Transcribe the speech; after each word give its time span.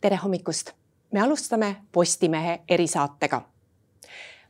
tere 0.00 0.16
hommikust! 0.16 0.70
me 1.12 1.20
alustame 1.20 1.76
Postimehe 1.92 2.60
erisaatega. 2.68 3.42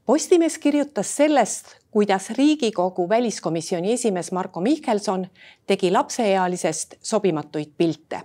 Postimees 0.07 0.59
kirjutas 0.59 1.17
sellest, 1.17 1.67
kuidas 1.91 2.31
Riigikogu 2.31 3.09
väliskomisjoni 3.09 3.93
esimees 3.93 4.33
Marko 4.33 4.61
Mihkelson 4.61 5.27
tegi 5.67 5.91
lapseealisest 5.91 6.95
sobimatuid 7.03 7.73
pilte. 7.79 8.21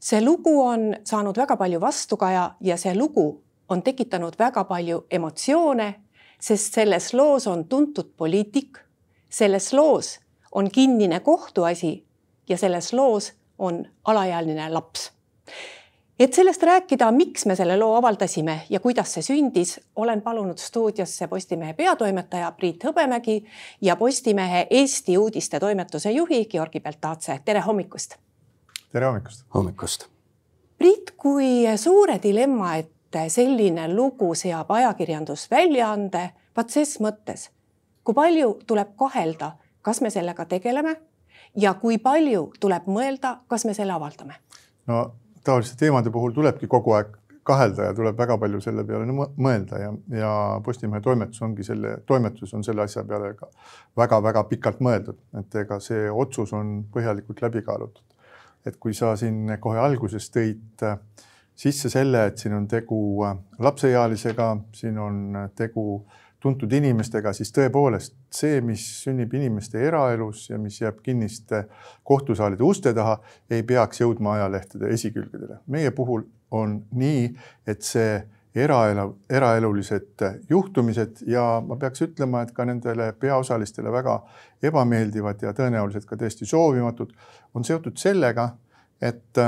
see 0.00 0.20
lugu 0.24 0.60
on 0.62 0.96
saanud 1.04 1.36
väga 1.36 1.56
palju 1.56 1.80
vastukaja 1.80 2.54
ja 2.60 2.76
see 2.76 2.94
lugu 2.94 3.42
on 3.68 3.82
tekitanud 3.82 4.34
väga 4.38 4.64
palju 4.64 5.06
emotsioone, 5.10 5.94
sest 6.40 6.74
selles 6.74 7.14
loos 7.14 7.46
on 7.46 7.64
tuntud 7.64 8.12
poliitik, 8.16 8.78
selles 9.30 9.72
loos 9.72 10.20
on 10.52 10.70
kinnine 10.70 11.20
kohtuasi 11.20 12.06
ja 12.48 12.58
selles 12.58 12.92
loos 12.92 13.32
on 13.58 13.86
alaealine 14.04 14.68
laps 14.68 15.16
et 16.18 16.32
sellest 16.32 16.62
rääkida, 16.62 17.10
miks 17.12 17.46
me 17.46 17.56
selle 17.56 17.76
loo 17.76 17.94
avaldasime 17.96 18.60
ja 18.70 18.80
kuidas 18.80 19.12
see 19.14 19.22
sündis, 19.22 19.76
olen 19.96 20.22
palunud 20.22 20.58
stuudiosse 20.58 21.28
Postimehe 21.28 21.74
peatoimetaja 21.74 22.52
Priit 22.52 22.84
Hõbemägi 22.84 23.42
ja 23.80 23.96
Postimehe 23.96 24.66
Eesti 24.70 25.18
uudiste 25.18 25.60
toimetuse 25.60 26.10
juhi 26.10 26.44
Georgi 26.44 26.80
Beltatse. 26.80 27.40
tere 27.44 27.60
hommikust. 27.60 28.16
tere 28.92 29.06
hommikust. 29.06 29.44
hommikust. 29.54 30.06
Priit, 30.78 31.10
kui 31.16 31.64
suure 31.76 32.20
dilemma 32.22 32.76
ette 32.76 33.28
selline 33.28 33.94
lugu 33.94 34.34
seab 34.34 34.70
ajakirjandusväljaande, 34.70 36.30
vaat 36.56 36.70
ses 36.70 37.00
mõttes, 37.00 37.50
kui 38.04 38.14
palju 38.14 38.58
tuleb 38.66 38.96
kahelda, 38.96 39.52
kas 39.82 40.00
me 40.00 40.10
sellega 40.10 40.44
tegeleme 40.44 40.96
ja 41.56 41.74
kui 41.74 41.98
palju 41.98 42.52
tuleb 42.60 42.88
mõelda, 42.88 43.36
kas 43.48 43.64
me 43.64 43.74
selle 43.74 43.92
avaldame? 43.92 44.34
no 44.86 45.12
taoliste 45.46 45.78
teemade 45.80 46.10
puhul 46.12 46.34
tulebki 46.36 46.68
kogu 46.70 46.96
aeg 46.96 47.14
kahelda 47.46 47.90
ja 47.90 47.94
tuleb 47.94 48.18
väga 48.18 48.36
palju 48.42 48.60
selle 48.62 48.82
peale 48.86 49.06
mõelda 49.14 49.78
ja, 49.80 49.92
ja 50.18 50.32
Postimehe 50.66 51.02
toimetus 51.02 51.42
ongi 51.46 51.66
selle, 51.66 51.96
toimetus 52.06 52.54
on 52.58 52.64
selle 52.66 52.82
asja 52.86 53.04
peale 53.06 53.32
ka 53.38 53.48
väga-väga 53.96 54.42
pikalt 54.50 54.82
mõeldud, 54.82 55.20
et 55.38 55.54
ega 55.62 55.78
see 55.82 56.10
otsus 56.10 56.52
on 56.56 56.80
põhjalikult 56.92 57.42
läbi 57.46 57.62
kaalutud. 57.66 58.02
et 58.66 58.76
kui 58.82 58.94
sa 58.98 59.12
siin 59.16 59.52
kohe 59.62 59.78
alguses 59.78 60.26
tõid 60.34 60.82
äh, 60.82 60.98
sisse 61.54 61.88
selle, 61.88 62.24
et 62.26 62.38
siin 62.42 62.56
on 62.56 62.66
tegu 62.66 62.98
äh, 63.24 63.36
lapseealisega, 63.62 64.48
siin 64.74 64.98
on 64.98 65.20
tegu 65.54 65.84
äh, 66.00 66.25
tuntud 66.46 66.72
inimestega, 66.78 67.32
siis 67.34 67.50
tõepoolest 67.54 68.14
see, 68.32 68.60
mis 68.64 68.84
sünnib 69.02 69.34
inimeste 69.34 69.82
eraelus 69.88 70.46
ja 70.50 70.60
mis 70.62 70.78
jääb 70.80 71.02
kinniste 71.02 71.64
kohtusaalide 72.06 72.64
uste 72.66 72.94
taha, 72.94 73.18
ei 73.50 73.66
peaks 73.66 74.02
jõudma 74.04 74.36
ajalehtede 74.38 74.92
esikülgedele. 74.94 75.60
meie 75.66 75.90
puhul 75.90 76.26
on 76.54 76.78
nii, 76.94 77.28
et 77.66 77.82
see 77.82 78.20
eraelu, 78.56 79.08
eraelulised 79.30 80.24
juhtumised 80.50 81.24
ja 81.28 81.44
ma 81.66 81.76
peaks 81.80 82.04
ütlema, 82.06 82.44
et 82.46 82.54
ka 82.56 82.64
nendele 82.68 83.10
peaosalistele 83.20 83.92
väga 83.92 84.20
ebameeldivad 84.64 85.42
ja 85.42 85.52
tõenäoliselt 85.56 86.06
ka 86.08 86.16
täiesti 86.20 86.48
soovimatud, 86.48 87.12
on 87.54 87.66
seotud 87.66 87.98
sellega, 88.00 88.50
et 89.02 89.42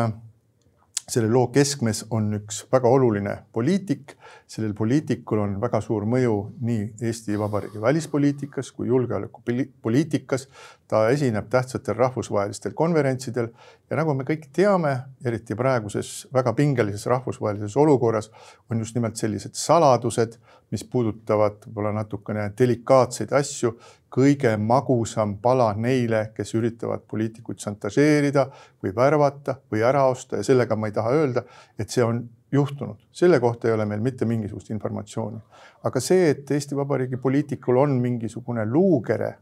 selle 1.09 1.31
loo 1.33 1.47
keskmes 1.53 2.05
on 2.13 2.33
üks 2.37 2.65
väga 2.73 2.89
oluline 2.89 3.37
poliitik. 3.53 4.17
sellel 4.49 4.73
poliitikul 4.75 5.43
on 5.43 5.59
väga 5.61 5.81
suur 5.85 6.07
mõju 6.09 6.35
nii 6.65 6.85
Eesti 7.05 7.37
Vabariigi 7.39 7.81
välispoliitikas 7.81 8.73
kui 8.73 8.89
julgeolekupoliitikas. 8.89 10.49
ta 10.89 11.09
esineb 11.09 11.49
tähtsatel 11.51 11.97
rahvusvahelistel 11.97 12.73
konverentsidel 12.73 13.49
ja 13.91 13.97
nagu 13.97 14.15
me 14.15 14.25
kõik 14.25 14.49
teame, 14.53 14.95
eriti 15.25 15.55
praeguses 15.55 16.29
väga 16.35 16.53
pingelises 16.53 17.07
rahvusvahelises 17.07 17.77
olukorras, 17.77 18.31
on 18.71 18.79
just 18.79 18.95
nimelt 18.95 19.17
sellised 19.17 19.55
saladused, 19.55 20.39
mis 20.71 20.85
puudutavad 20.85 21.65
võib-olla 21.67 21.93
natukene 21.93 22.51
delikaatseid 22.59 23.33
asju, 23.33 23.77
kõige 24.11 24.55
magusam 24.57 25.37
pala 25.43 25.73
neile, 25.77 26.31
kes 26.35 26.55
üritavad 26.57 27.05
poliitikuid 27.11 27.61
šantažeerida 27.61 28.47
või 28.83 28.95
värvata 28.97 29.59
või 29.73 29.85
ära 29.85 30.07
osta. 30.09 30.41
Ja 30.41 30.47
sellega 30.47 30.77
ma 30.77 30.89
ei 30.89 30.97
taha 30.97 31.13
öelda, 31.13 31.45
et 31.79 31.93
see 31.93 32.05
on 32.05 32.23
juhtunud, 32.53 32.97
selle 33.13 33.41
kohta 33.41 33.69
ei 33.69 33.75
ole 33.75 33.85
meil 33.85 34.01
mitte 34.01 34.25
mingisugust 34.25 34.71
informatsiooni. 34.71 35.39
aga 35.85 36.01
see, 36.01 36.31
et 36.31 36.51
Eesti 36.51 36.77
Vabariigi 36.77 37.17
poliitikul 37.17 37.77
on 37.77 37.91
mingisugune 38.01 38.65
luukere, 38.67 39.35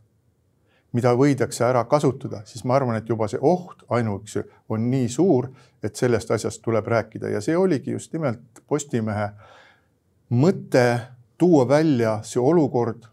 mida 0.92 1.12
võidakse 1.14 1.64
ära 1.64 1.84
kasutada, 1.84 2.42
siis 2.44 2.64
ma 2.64 2.76
arvan, 2.76 2.96
et 2.96 3.08
juba 3.08 3.28
see 3.28 3.38
oht 3.40 3.84
ainuüksi 3.88 4.42
on 4.68 4.90
nii 4.90 5.08
suur, 5.08 5.48
et 5.82 5.96
sellest 5.96 6.30
asjast 6.30 6.62
tuleb 6.62 6.86
rääkida. 6.86 7.30
Ja 7.30 7.40
see 7.40 7.56
oligi 7.56 7.94
just 7.94 8.12
nimelt 8.12 8.62
Postimehe 8.66 9.30
mõte 10.30 10.86
tuua 11.38 11.68
välja 11.68 12.20
see 12.26 12.42
olukord 12.42 13.06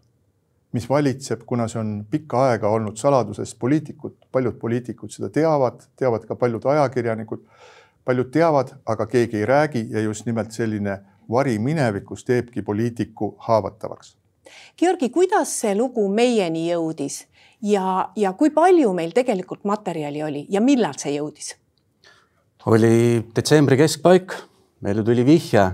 mis 0.74 0.88
valitseb, 0.90 1.44
kuna 1.46 1.68
see 1.70 1.78
on 1.80 1.92
pikka 2.10 2.48
aega 2.48 2.68
olnud 2.74 2.98
saladuses, 2.98 3.54
poliitikud, 3.54 4.16
paljud 4.34 4.58
poliitikud 4.58 5.12
seda 5.14 5.30
teavad, 5.30 5.84
teavad 5.96 6.26
ka 6.26 6.34
paljud 6.36 6.66
ajakirjanikud, 6.72 7.44
paljud 8.04 8.30
teavad, 8.34 8.74
aga 8.86 9.06
keegi 9.06 9.42
ei 9.42 9.46
räägi 9.46 9.86
ja 9.94 10.02
just 10.02 10.26
nimelt 10.26 10.52
selline 10.52 10.98
vari 11.30 11.58
minevikus 11.58 12.24
teebki 12.24 12.62
poliitiku 12.62 13.34
haavatavaks. 13.38 14.16
Georgi, 14.78 15.08
kuidas 15.10 15.54
see 15.60 15.74
lugu 15.78 16.04
meieni 16.12 16.66
jõudis 16.68 17.22
ja, 17.62 18.10
ja 18.16 18.32
kui 18.32 18.50
palju 18.50 18.92
meil 18.92 19.14
tegelikult 19.16 19.64
materjali 19.64 20.22
oli 20.22 20.46
ja 20.50 20.60
millal 20.60 20.98
see 20.98 21.14
jõudis? 21.16 21.54
oli 22.66 23.20
detsembri 23.36 23.76
keskpaik, 23.76 24.32
meile 24.80 25.02
tuli 25.04 25.24
vihje. 25.26 25.64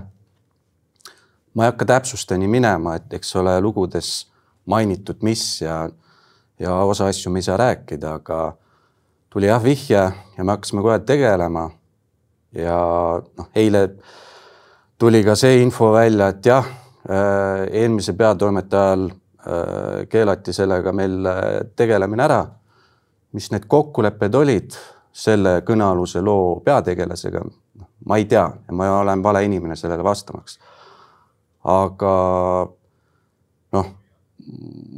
ma 1.55 1.63
ei 1.63 1.71
hakka 1.71 1.85
täpsusteni 1.85 2.47
minema, 2.47 2.95
et 2.95 3.13
eks 3.13 3.35
ole, 3.35 3.57
lugudes 3.61 4.30
mainitud, 4.71 5.19
mis 5.27 5.43
ja, 5.61 5.83
ja 6.59 6.75
osa 6.87 7.09
asju 7.11 7.31
me 7.31 7.41
ei 7.41 7.47
saa 7.47 7.59
rääkida, 7.59 8.15
aga 8.21 8.39
tuli 9.31 9.47
jah 9.47 9.63
vihje 9.63 10.01
ja 10.37 10.43
me 10.43 10.51
hakkasime 10.51 10.83
kohe 10.83 10.99
tegelema. 10.99 11.69
ja 12.51 12.77
noh, 13.37 13.47
eile 13.55 13.85
tuli 14.99 15.23
ka 15.23 15.35
see 15.39 15.61
info 15.63 15.91
välja, 15.93 16.27
et 16.33 16.45
jah, 16.45 16.65
äh, 17.07 17.67
eelmise 17.81 18.13
peatoimetaja 18.13 18.89
ajal 18.89 19.05
äh, 19.07 20.01
keelati 20.11 20.53
sellega 20.53 20.91
meil 20.93 21.25
äh, 21.25 21.45
tegelemine 21.75 22.27
ära. 22.27 22.41
mis 23.31 23.47
need 23.51 23.63
kokkulepped 23.71 24.35
olid 24.35 24.75
selle 25.15 25.61
kõnealuse 25.63 26.19
loo 26.19 26.59
peategelasega, 26.65 27.39
noh, 27.79 27.87
ma 28.05 28.17
ei 28.19 28.25
tea 28.27 28.43
ja 28.43 28.75
ma 28.75 28.89
olen 28.99 29.23
vale 29.23 29.45
inimene 29.47 29.75
sellele 29.79 30.03
vastamaks. 30.03 30.59
aga 31.63 32.13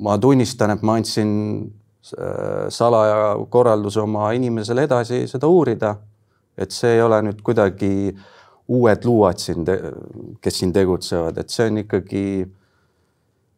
ma 0.04 0.18
tunnistan, 0.18 0.74
et 0.76 0.84
ma 0.86 0.98
andsin 1.00 1.32
äh, 2.18 2.68
salaja 2.74 3.36
korralduse 3.50 4.02
oma 4.04 4.32
inimesele 4.36 4.88
edasi 4.90 5.24
seda 5.28 5.48
uurida. 5.48 5.96
et 6.58 6.70
see 6.70 6.92
ei 6.94 7.02
ole 7.02 7.18
nüüd 7.26 7.40
kuidagi 7.42 8.14
uued 8.70 9.06
luuad 9.10 9.40
siin, 9.42 9.66
kes 10.42 10.60
siin 10.60 10.74
tegutsevad, 10.74 11.40
et 11.42 11.50
see 11.50 11.66
on 11.66 11.80
ikkagi 11.82 12.26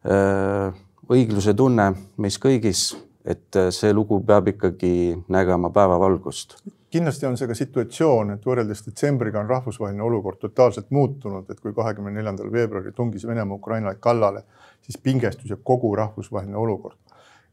äh, 0.08 0.78
õigluse 1.12 1.54
tunne 1.54 1.90
meis 2.18 2.40
kõigis, 2.40 2.94
et 3.26 3.60
see 3.76 3.92
lugu 3.94 4.22
peab 4.24 4.48
ikkagi 4.54 4.94
nägema 5.28 5.74
päevavalgust 5.76 6.56
kindlasti 6.96 7.28
on 7.28 7.38
see 7.40 7.50
ka 7.50 7.58
situatsioon, 7.58 8.36
et 8.36 8.46
võrreldes 8.48 8.86
detsembriga 8.86 9.42
on 9.42 9.52
rahvusvaheline 9.52 10.04
olukord 10.04 10.40
totaalselt 10.40 10.94
muutunud, 10.96 11.50
et 11.52 11.60
kui 11.60 11.74
kahekümne 11.76 12.14
neljandal 12.16 12.52
veebruaril 12.54 12.96
tungis 12.96 13.28
Venemaa 13.28 13.60
Ukrainale 13.60 14.00
kallale, 14.00 14.46
siis 14.86 14.98
pingestus 15.04 15.52
jääb 15.52 15.64
kogu 15.64 15.96
rahvusvaheline 15.96 16.58
olukord. 16.58 16.98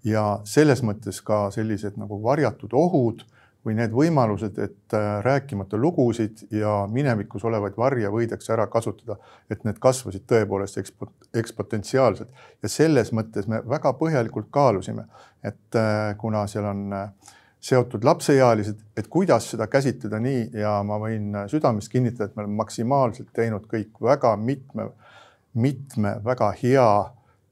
ja 0.04 0.40
selles 0.50 0.80
mõttes 0.82 1.20
ka 1.22 1.44
sellised 1.54 1.94
nagu 1.94 2.16
varjatud 2.22 2.72
ohud 2.74 3.20
või 3.62 3.76
need 3.78 3.92
võimalused, 3.94 4.56
et 4.58 4.94
äh, 4.98 5.10
rääkimata 5.22 5.78
lugusid 5.78 6.42
ja 6.50 6.72
minevikus 6.90 7.44
olevaid 7.46 7.76
varje 7.78 8.10
võidakse 8.10 8.50
ära 8.52 8.66
kasutada, 8.66 9.16
et 9.50 9.62
need 9.64 9.78
kasvasid 9.82 10.26
tõepoolest 10.30 10.80
ekspo-, 10.82 11.12
ekspotentsiaalselt 11.42 12.42
ja 12.62 12.70
selles 12.70 13.12
mõttes 13.14 13.46
me 13.46 13.62
väga 13.62 13.94
põhjalikult 14.00 14.50
kaalusime, 14.50 15.06
et 15.46 15.78
äh, 15.78 16.16
kuna 16.18 16.42
seal 16.50 16.66
on 16.72 16.82
äh, 16.98 17.38
seotud 17.62 18.04
lapseealised, 18.04 18.80
et 18.96 19.08
kuidas 19.08 19.46
seda 19.52 19.68
käsitleda 19.70 20.18
nii 20.22 20.48
ja 20.58 20.74
ma 20.86 20.98
võin 20.98 21.36
südamest 21.50 21.92
kinnitada, 21.92 22.28
et 22.28 22.36
me 22.36 22.42
oleme 22.42 22.58
maksimaalselt 22.58 23.30
teinud 23.34 23.68
kõik 23.70 24.00
väga 24.02 24.34
mitme, 24.36 24.88
mitme 25.54 26.16
väga 26.24 26.50
hea 26.62 26.88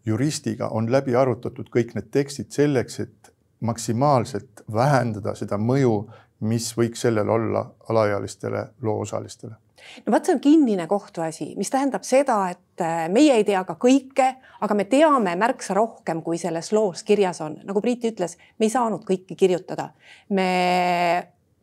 juristiga. 0.07 0.69
On 0.75 0.91
läbi 0.91 1.15
arutatud 1.15 1.71
kõik 1.71 1.95
need 1.95 2.11
tekstid 2.11 2.51
selleks, 2.51 3.01
et 3.07 3.33
maksimaalselt 3.61 4.65
vähendada 4.73 5.37
seda 5.39 5.61
mõju, 5.61 5.95
mis 6.41 6.71
võiks 6.75 7.07
sellel 7.07 7.29
olla 7.29 7.67
alaealistele 7.93 8.67
loosalistele 8.83 9.59
no 10.05 10.15
vot, 10.15 10.25
see 10.25 10.37
on 10.37 10.43
kinnine 10.44 10.87
kohtuasi, 10.91 11.53
mis 11.61 11.73
tähendab 11.73 12.06
seda, 12.06 12.38
et 12.55 12.85
äh, 12.85 13.09
meie 13.12 13.37
ei 13.41 13.47
tea 13.49 13.65
ka 13.69 13.77
kõike, 13.81 14.29
aga 14.61 14.77
me 14.77 14.87
teame 14.91 15.35
märksa 15.41 15.77
rohkem, 15.77 16.23
kui 16.27 16.38
selles 16.38 16.73
loos 16.77 17.05
kirjas 17.06 17.43
on. 17.44 17.61
nagu 17.65 17.82
Priit 17.85 18.06
ütles, 18.12 18.38
me 18.59 18.69
ei 18.69 18.73
saanud 18.73 19.05
kõike 19.09 19.37
kirjutada. 19.38 19.91
me 20.29 20.49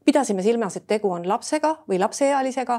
pidasime 0.08 0.44
silmas, 0.44 0.78
et 0.80 0.88
tegu 0.88 1.10
on 1.12 1.26
lapsega 1.28 1.74
või 1.90 2.00
lapseealisega 2.00 2.78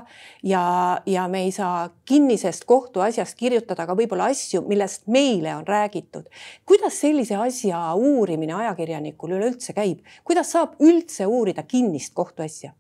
ja, 0.49 0.63
ja 1.07 1.27
me 1.29 1.43
ei 1.45 1.53
saa 1.53 1.91
kinnisest 2.09 2.65
kohtuasjast 2.69 3.37
kirjutada 3.37 3.85
ka 3.89 3.97
võib-olla 3.99 4.31
asju, 4.33 4.63
millest 4.69 5.05
meile 5.13 5.53
on 5.59 5.67
räägitud. 5.69 6.25
kuidas 6.67 7.01
sellise 7.01 7.37
asja 7.37 7.83
uurimine 7.95 8.57
ajakirjanikul 8.63 9.37
üleüldse 9.37 9.77
käib, 9.77 10.01
kuidas 10.25 10.55
saab 10.57 10.81
üldse 10.81 11.27
uurida 11.27 11.63
kinnist 11.69 12.15
kohtuasja? 12.17 12.73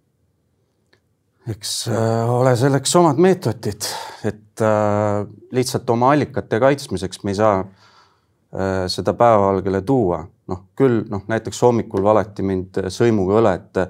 Eks 1.48 1.88
äh, 1.88 2.30
ole 2.30 2.54
selleks 2.56 2.94
omad 2.98 3.20
meetodid, 3.22 3.88
et 4.28 4.62
äh, 4.64 5.24
lihtsalt 5.54 5.90
oma 5.90 6.12
allikate 6.12 6.60
kaitsmiseks 6.60 7.22
me 7.24 7.32
ei 7.32 7.38
saa 7.38 7.58
äh, 7.60 8.84
seda 8.92 9.14
päevavalgele 9.18 9.82
tuua, 9.86 10.22
noh 10.48 10.64
küll 10.78 11.04
noh, 11.10 11.24
näiteks 11.30 11.62
hommikul 11.64 12.04
valeti 12.04 12.44
mind 12.46 12.82
sõimuga 12.92 13.42
õle, 13.42 13.58
et 13.62 13.84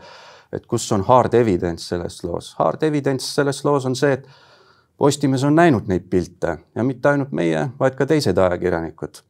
et 0.49 0.64
kus 0.64 0.87
on 0.96 1.02
hard 1.05 1.34
evidence 1.37 1.90
selles 1.90 2.22
loos. 2.25 2.55
Hard 2.56 2.81
evidence 2.87 3.26
selles 3.37 3.58
loos 3.66 3.84
on 3.84 3.96
see, 3.99 4.14
et 4.16 4.25
Postimees 4.99 5.44
on 5.44 5.54
näinud 5.54 5.87
neid 5.87 6.08
pilte 6.11 6.56
ja 6.75 6.82
mitte 6.82 7.11
ainult 7.12 7.34
meie, 7.37 7.69
vaid 7.78 7.94
ka 7.94 8.06
teised 8.08 8.38
ajakirjanikud. 8.38 9.20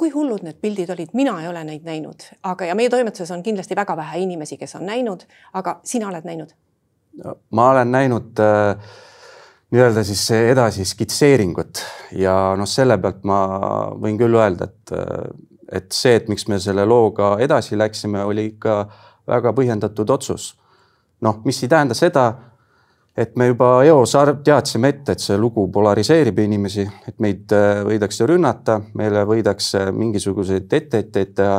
Kui 0.00 0.08
hullud 0.14 0.44
need 0.46 0.56
pildid 0.62 0.90
olid, 0.94 1.12
mina 1.18 1.34
ei 1.42 1.48
ole 1.50 1.60
neid 1.68 1.84
näinud, 1.84 2.24
aga, 2.48 2.70
ja 2.70 2.76
meie 2.78 2.88
toimetuses 2.92 3.30
on 3.34 3.44
kindlasti 3.44 3.76
väga 3.76 3.96
vähe 3.98 4.22
inimesi, 4.24 4.56
kes 4.56 4.78
on 4.78 4.86
näinud, 4.88 5.26
aga 5.60 5.80
sina 5.84 6.08
oled 6.08 6.26
näinud? 6.28 6.56
ma 7.50 7.70
olen 7.72 7.90
näinud 7.92 8.38
äh, 8.40 8.90
nii-öelda 9.74 10.04
siis 10.06 10.22
edasi 10.30 10.84
skitseeringut 10.86 11.82
ja 12.16 12.54
noh, 12.56 12.68
selle 12.70 12.96
pealt 13.02 13.24
ma 13.26 13.40
võin 14.00 14.18
küll 14.20 14.38
öelda, 14.38 14.70
et 14.70 14.94
äh, 14.94 15.30
et 15.70 15.92
see, 15.94 16.16
et 16.18 16.28
miks 16.30 16.48
me 16.50 16.58
selle 16.62 16.84
looga 16.88 17.36
edasi 17.42 17.78
läksime, 17.78 18.24
oli 18.26 18.48
ikka 18.52 18.80
väga 19.30 19.52
põhjendatud 19.54 20.10
otsus. 20.10 20.54
noh, 21.20 21.42
mis 21.44 21.62
ei 21.62 21.68
tähenda 21.68 21.94
seda, 21.94 22.32
et 23.20 23.36
me 23.36 23.50
juba 23.50 23.68
eos 23.84 24.14
teadsime 24.44 24.88
ette, 24.94 25.12
et 25.12 25.22
see 25.22 25.36
lugu 25.38 25.66
polariseerib 25.72 26.38
inimesi, 26.40 26.86
et 27.08 27.18
meid 27.20 27.52
äh, 27.52 27.82
võidakse 27.86 28.26
rünnata, 28.28 28.78
meile 28.96 29.26
võidakse 29.28 29.90
mingisuguseid 29.92 30.72
etteheiteid 30.80 31.34
teha, 31.36 31.58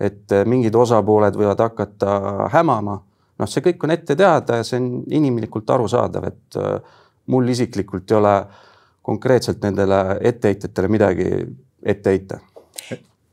et 0.00 0.32
äh, 0.32 0.46
mingid 0.48 0.74
osapooled 0.74 1.36
võivad 1.36 1.60
hakata 1.66 2.16
hämama. 2.54 3.00
noh, 3.36 3.50
see 3.50 3.64
kõik 3.64 3.84
on 3.84 3.92
ette 3.92 4.16
teada 4.16 4.60
ja 4.60 4.64
see 4.64 4.80
on 4.80 4.90
inimlikult 5.12 5.70
arusaadav, 5.70 6.30
et 6.30 6.60
äh, 6.60 6.96
mul 7.26 7.48
isiklikult 7.52 8.10
ei 8.10 8.16
ole 8.16 8.36
konkreetselt 9.06 9.62
nendele 9.62 10.18
etteheitetele 10.32 10.88
midagi 10.88 11.30
ette 11.82 12.10
heita 12.10 12.40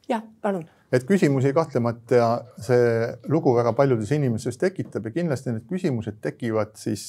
jah, 0.10 0.24
palun. 0.42 0.66
Et 0.94 1.06
küsimusi 1.10 1.54
kahtlemata 1.56 2.30
see 2.62 3.08
lugu 3.34 3.56
väga 3.58 3.74
paljudes 3.78 4.12
inimestes 4.14 4.60
tekitab 4.62 5.10
ja 5.10 5.16
kindlasti 5.16 5.54
need 5.54 5.66
küsimused 5.70 6.20
tekivad 6.22 6.76
siis 6.78 7.08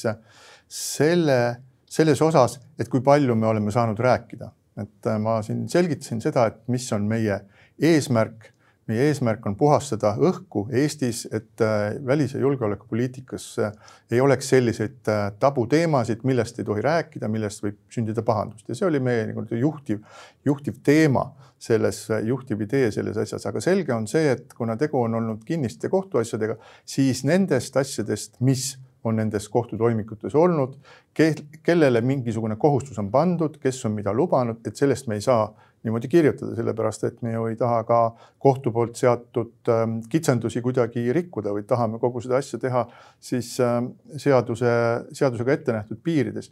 selle, 0.68 1.38
selles 1.84 2.22
osas, 2.24 2.58
et 2.80 2.88
kui 2.88 3.04
palju 3.04 3.36
me 3.36 3.50
oleme 3.50 3.74
saanud 3.74 4.00
rääkida. 4.00 4.50
et 4.74 5.06
ma 5.22 5.36
siin 5.46 5.68
selgitasin 5.70 6.18
seda, 6.18 6.48
et 6.50 6.56
mis 6.66 6.86
on 6.92 7.04
meie 7.06 7.36
eesmärk 7.78 8.53
meie 8.90 9.06
eesmärk 9.08 9.46
on 9.48 9.56
puhastada 9.56 10.14
õhku 10.20 10.66
Eestis, 10.72 11.24
et 11.32 11.62
äh, 11.64 11.94
välis- 12.06 12.34
ja 12.34 12.40
julgeolekupoliitikas 12.42 13.46
äh, 13.58 13.72
ei 14.10 14.20
oleks 14.20 14.48
selliseid 14.52 15.08
äh, 15.08 15.30
tabuteemasid, 15.40 16.24
millest 16.24 16.58
ei 16.58 16.68
tohi 16.68 16.84
rääkida, 16.84 17.28
millest 17.32 17.64
võib 17.64 17.78
sündida 17.94 18.22
pahandust. 18.26 18.68
Ja 18.68 18.76
see 18.76 18.88
oli 18.88 19.00
meie 19.00 19.26
nii-öelda 19.30 19.60
juhtiv, 19.60 20.04
juhtiv 20.44 20.80
teema 20.84 21.30
selles, 21.64 22.06
juhtiv 22.24 22.60
idee 22.66 22.90
selles 22.92 23.16
asjas, 23.20 23.46
aga 23.48 23.62
selge 23.64 23.94
on 23.96 24.08
see, 24.10 24.34
et 24.34 24.52
kuna 24.56 24.76
tegu 24.80 25.00
on 25.00 25.16
olnud 25.20 25.44
kinniste 25.48 25.88
kohtuasjadega, 25.88 26.58
siis 26.84 27.24
nendest 27.24 27.76
asjadest, 27.80 28.36
mis 28.44 28.74
on 29.04 29.16
nendes 29.20 29.48
kohtutoimikutes 29.52 30.34
olnud, 30.34 30.76
kellele 31.14 32.00
mingisugune 32.00 32.56
kohustus 32.56 32.98
on 32.98 33.10
pandud, 33.12 33.58
kes 33.60 33.84
on 33.84 33.92
mida 33.96 34.12
lubanud, 34.16 34.60
et 34.66 34.76
sellest 34.76 35.08
me 35.08 35.20
ei 35.20 35.24
saa 35.24 35.48
niimoodi 35.84 36.08
kirjutada, 36.08 36.54
sellepärast 36.56 37.04
et 37.04 37.20
me 37.22 37.34
ju 37.34 37.44
ei 37.50 37.56
taha 37.60 37.82
ka 37.84 37.98
kohtu 38.42 38.72
poolt 38.72 38.96
seatud 38.96 39.68
ähm, 39.68 39.98
kitsendusi 40.10 40.62
kuidagi 40.64 41.04
rikkuda, 41.12 41.52
vaid 41.52 41.68
tahame 41.68 42.00
kogu 42.00 42.22
seda 42.24 42.38
asja 42.40 42.58
teha 42.60 42.86
siis 43.20 43.52
ähm, 43.60 43.92
seaduse, 44.16 44.70
seadusega 45.12 45.52
ette 45.52 45.76
nähtud 45.76 46.00
piirides. 46.04 46.50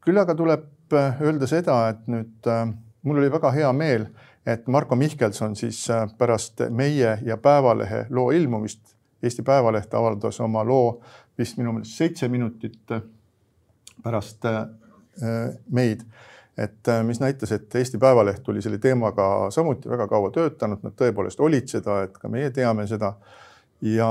küll 0.00 0.16
aga 0.16 0.34
tuleb 0.34 0.94
äh, 0.96 1.20
öelda 1.20 1.46
seda, 1.46 1.76
et 1.92 2.08
nüüd 2.08 2.48
ähm, 2.48 2.78
mul 3.04 3.20
oli 3.20 3.32
väga 3.32 3.52
hea 3.52 3.72
meel, 3.76 4.08
et 4.48 4.66
Marko 4.66 4.96
Mihkelson 4.96 5.56
siis 5.56 5.82
äh, 5.90 6.06
pärast 6.18 6.64
meie 6.70 7.18
ja 7.24 7.36
Päevalehe 7.36 8.06
loo 8.10 8.30
ilmumist, 8.30 8.96
Eesti 9.22 9.44
Päevaleht 9.44 9.92
avaldas 9.94 10.40
oma 10.40 10.64
loo 10.64 11.02
vist 11.38 11.60
minu 11.60 11.76
meelest 11.76 12.00
seitse 12.00 12.28
minutit 12.32 12.96
äh, 12.96 13.04
pärast 14.02 14.46
meid 15.68 16.06
et 16.58 16.88
äh, 16.88 17.02
mis 17.06 17.20
näitas, 17.20 17.52
et 17.52 17.74
Eesti 17.74 17.98
Päevaleht 17.98 18.48
oli 18.48 18.62
selle 18.62 18.78
teemaga 18.78 19.50
samuti 19.50 19.90
väga 19.90 20.06
kaua 20.10 20.30
töötanud, 20.34 20.82
nad 20.82 20.96
tõepoolest 20.98 21.40
olid 21.40 21.68
seda, 21.70 22.02
et 22.06 22.18
ka 22.18 22.28
meie 22.28 22.50
teame 22.54 22.86
seda. 22.90 23.14
ja 23.80 24.06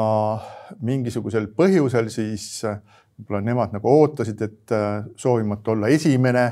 mingisugusel 0.81 1.45
põhjusel 1.53 2.07
siis 2.09 2.63
äh, 2.65 2.79
võib-olla 3.19 3.41
nemad 3.45 3.73
nagu 3.75 3.91
ootasid, 3.91 4.41
et 4.41 4.73
äh, 4.73 5.03
soovimata 5.15 5.75
olla 5.75 5.91
esimene 5.93 6.45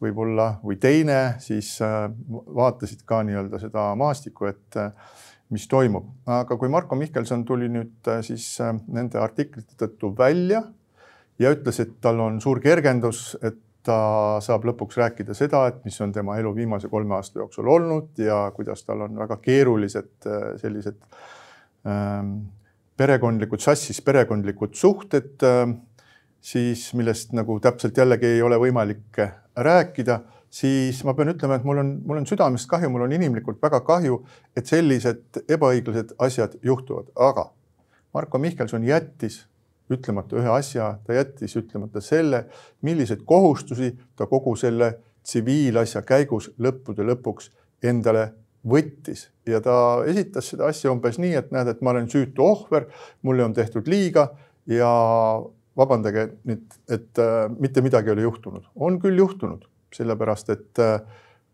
võib-olla 0.00 0.52
või 0.64 0.78
teine, 0.80 1.34
siis 1.44 1.74
vaatasid 2.56 3.02
ka 3.04 3.18
nii-öelda 3.26 3.58
seda 3.60 3.90
maastikku, 4.00 4.46
et 4.48 4.78
mis 5.52 5.66
toimub. 5.68 6.06
aga 6.24 6.56
kui 6.56 6.70
Marko 6.72 6.96
Mihkelson 6.96 7.44
tuli 7.44 7.68
nüüd 7.68 8.08
siis 8.24 8.46
nende 8.88 9.20
artiklite 9.20 9.76
tõttu 9.76 10.14
välja 10.16 10.62
ja 11.38 11.52
ütles, 11.52 11.82
et 11.84 11.98
tal 12.00 12.22
on 12.24 12.40
suur 12.40 12.62
kergendus, 12.64 13.36
et 13.42 13.60
ta 13.86 13.98
saab 14.44 14.64
lõpuks 14.68 14.98
rääkida 15.00 15.34
seda, 15.36 15.64
et 15.70 15.84
mis 15.84 15.96
on 16.04 16.12
tema 16.12 16.36
elu 16.40 16.52
viimase 16.56 16.88
kolme 16.92 17.16
aasta 17.16 17.40
jooksul 17.40 17.68
olnud 17.72 18.18
ja 18.20 18.42
kuidas 18.56 18.84
tal 18.84 19.06
on 19.06 19.20
väga 19.20 19.38
keerulised 19.42 20.28
äh, 20.28 20.48
sellised 20.60 20.98
ähm, 21.88 22.34
perekondlikud, 23.00 23.62
sassis 23.64 24.02
perekondlikud 24.04 24.76
suhted 24.76 25.46
äh,, 25.46 25.64
siis 26.40 26.90
millest 26.96 27.32
nagu 27.36 27.58
täpselt 27.60 27.96
jällegi 27.96 28.36
ei 28.36 28.42
ole 28.42 28.58
võimalik 28.60 29.20
rääkida, 29.56 30.20
siis 30.50 31.02
ma 31.04 31.14
pean 31.14 31.32
ütlema, 31.34 31.58
et 31.58 31.64
mul 31.68 31.82
on, 31.82 31.94
mul 32.06 32.20
on 32.22 32.28
südamest 32.28 32.68
kahju, 32.70 32.90
mul 32.92 33.04
on 33.06 33.12
inimlikult 33.16 33.60
väga 33.62 33.82
kahju, 33.86 34.22
et 34.56 34.68
sellised 34.68 35.42
ebaõiglased 35.48 36.14
asjad 36.18 36.56
juhtuvad, 36.64 37.12
aga 37.16 37.50
Marko 38.14 38.40
Mihkelson 38.42 38.84
jättis 38.84 39.44
ütlemata 39.90 40.38
ühe 40.40 40.50
asja, 40.52 40.92
ta 41.04 41.16
jättis 41.16 41.56
ütlemata 41.58 42.02
selle, 42.04 42.44
milliseid 42.86 43.24
kohustusi 43.26 43.92
ta 44.16 44.26
kogu 44.30 44.56
selle 44.56 44.92
tsiviilasja 45.26 46.02
käigus 46.06 46.50
lõppude 46.58 47.04
lõpuks 47.06 47.50
endale 47.82 48.30
võttis 48.66 49.28
ja 49.48 49.60
ta 49.64 49.74
esitas 50.08 50.50
seda 50.52 50.68
asja 50.68 50.92
umbes 50.92 51.18
nii, 51.20 51.32
et 51.38 51.50
näed, 51.54 51.70
et 51.72 51.80
ma 51.84 51.94
olen 51.94 52.08
süütu 52.12 52.44
ohver, 52.44 52.88
mulle 53.22 53.44
on 53.44 53.56
tehtud 53.56 53.88
liiga 53.88 54.30
ja 54.68 54.90
vabandage 55.76 56.26
nüüd, 56.48 56.66
et 56.90 57.20
äh, 57.22 57.46
mitte 57.58 57.82
midagi 57.84 58.10
ei 58.10 58.16
ole 58.18 58.26
juhtunud. 58.28 58.68
on 58.74 58.98
küll 59.00 59.18
juhtunud, 59.18 59.64
sellepärast 59.94 60.52
et 60.52 60.82
äh, 60.82 61.00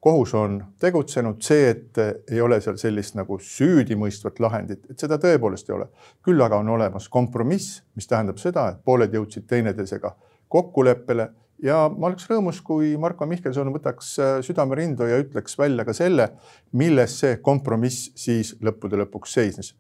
kohus 0.01 0.35
on 0.35 0.61
tegutsenud, 0.81 1.41
see, 1.43 1.71
et 1.71 1.99
ei 2.31 2.41
ole 2.41 2.61
seal 2.61 2.77
sellist 2.81 3.17
nagu 3.19 3.39
süüdimõistvat 3.43 4.39
lahendit, 4.45 4.85
et 4.91 4.99
seda 5.03 5.19
tõepoolest 5.23 5.71
ei 5.71 5.75
ole. 5.79 5.89
küll 6.23 6.43
aga 6.43 6.61
on 6.63 6.69
olemas 6.77 7.09
kompromiss, 7.09 7.83
mis 7.95 8.07
tähendab 8.07 8.39
seda, 8.39 8.69
et 8.71 8.85
pooled 8.85 9.15
jõudsid 9.15 9.49
teineteisega 9.51 10.15
kokkuleppele 10.49 11.31
ja 11.63 11.79
ma 11.93 12.11
oleks 12.11 12.29
rõõmus, 12.31 12.61
kui 12.65 12.95
Marko 13.01 13.27
Mihkelson 13.27 13.73
võtaks 13.75 14.13
äh, 14.21 14.35
südamerindu 14.47 15.09
ja 15.09 15.21
ütleks 15.23 15.59
välja 15.59 15.87
ka 15.89 15.95
selle, 15.97 16.31
milles 16.77 17.19
see 17.23 17.39
kompromiss 17.43 18.11
siis 18.19 18.55
lõppude 18.63 19.01
lõpuks 19.03 19.37
seisnes. 19.39 19.75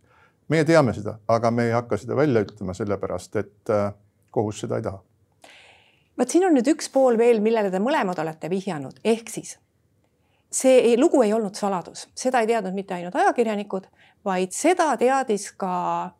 meie 0.48 0.64
teame 0.64 0.94
seda, 0.94 1.18
aga 1.28 1.50
me 1.50 1.66
ei 1.66 1.72
hakka 1.74 1.98
seda 1.98 2.16
välja 2.16 2.44
ütlema, 2.46 2.74
sellepärast 2.74 3.36
et 3.36 3.70
äh, 3.70 3.92
kohus 4.30 4.60
seda 4.64 4.80
ei 4.80 4.82
taha. 4.88 5.02
vot 6.18 6.32
siin 6.32 6.48
on 6.48 6.56
nüüd 6.56 6.74
üks 6.74 6.90
pool 6.92 7.18
veel, 7.18 7.40
millele 7.40 7.70
te 7.70 7.82
mõlemad 7.82 8.18
olete 8.24 8.50
vihjanud, 8.50 9.00
ehk 9.04 9.30
siis 9.30 9.56
see 10.56 10.76
ei, 10.90 10.98
lugu 10.98 11.22
ei 11.22 11.32
olnud 11.36 11.54
saladus, 11.54 12.06
seda 12.16 12.40
ei 12.40 12.48
teadnud 12.48 12.74
mitte 12.74 12.94
ainult 12.96 13.16
ajakirjanikud, 13.16 13.88
vaid 14.24 14.54
seda 14.56 14.88
teadis 15.00 15.50
ka 15.58 15.72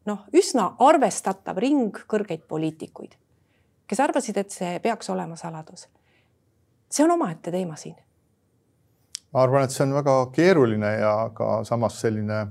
noh, 0.09 0.25
üsna 0.37 0.69
arvestatav 0.87 1.59
ring 1.63 1.97
kõrgeid 2.11 2.45
poliitikuid, 2.49 3.17
kes 3.89 4.03
arvasid, 4.03 4.41
et 4.43 4.53
see 4.53 4.81
peaks 4.85 5.11
olema 5.11 5.39
saladus. 5.41 5.89
see 6.91 7.05
on 7.05 7.17
omaette 7.17 7.51
teema 7.51 7.77
siin. 7.77 7.97
ma 9.33 9.43
arvan, 9.43 9.65
et 9.65 9.71
see 9.71 9.85
on 9.87 9.95
väga 9.95 10.15
keeruline 10.33 10.93
ja 11.01 11.31
ka 11.35 11.65
samas 11.65 12.01
selline 12.01 12.47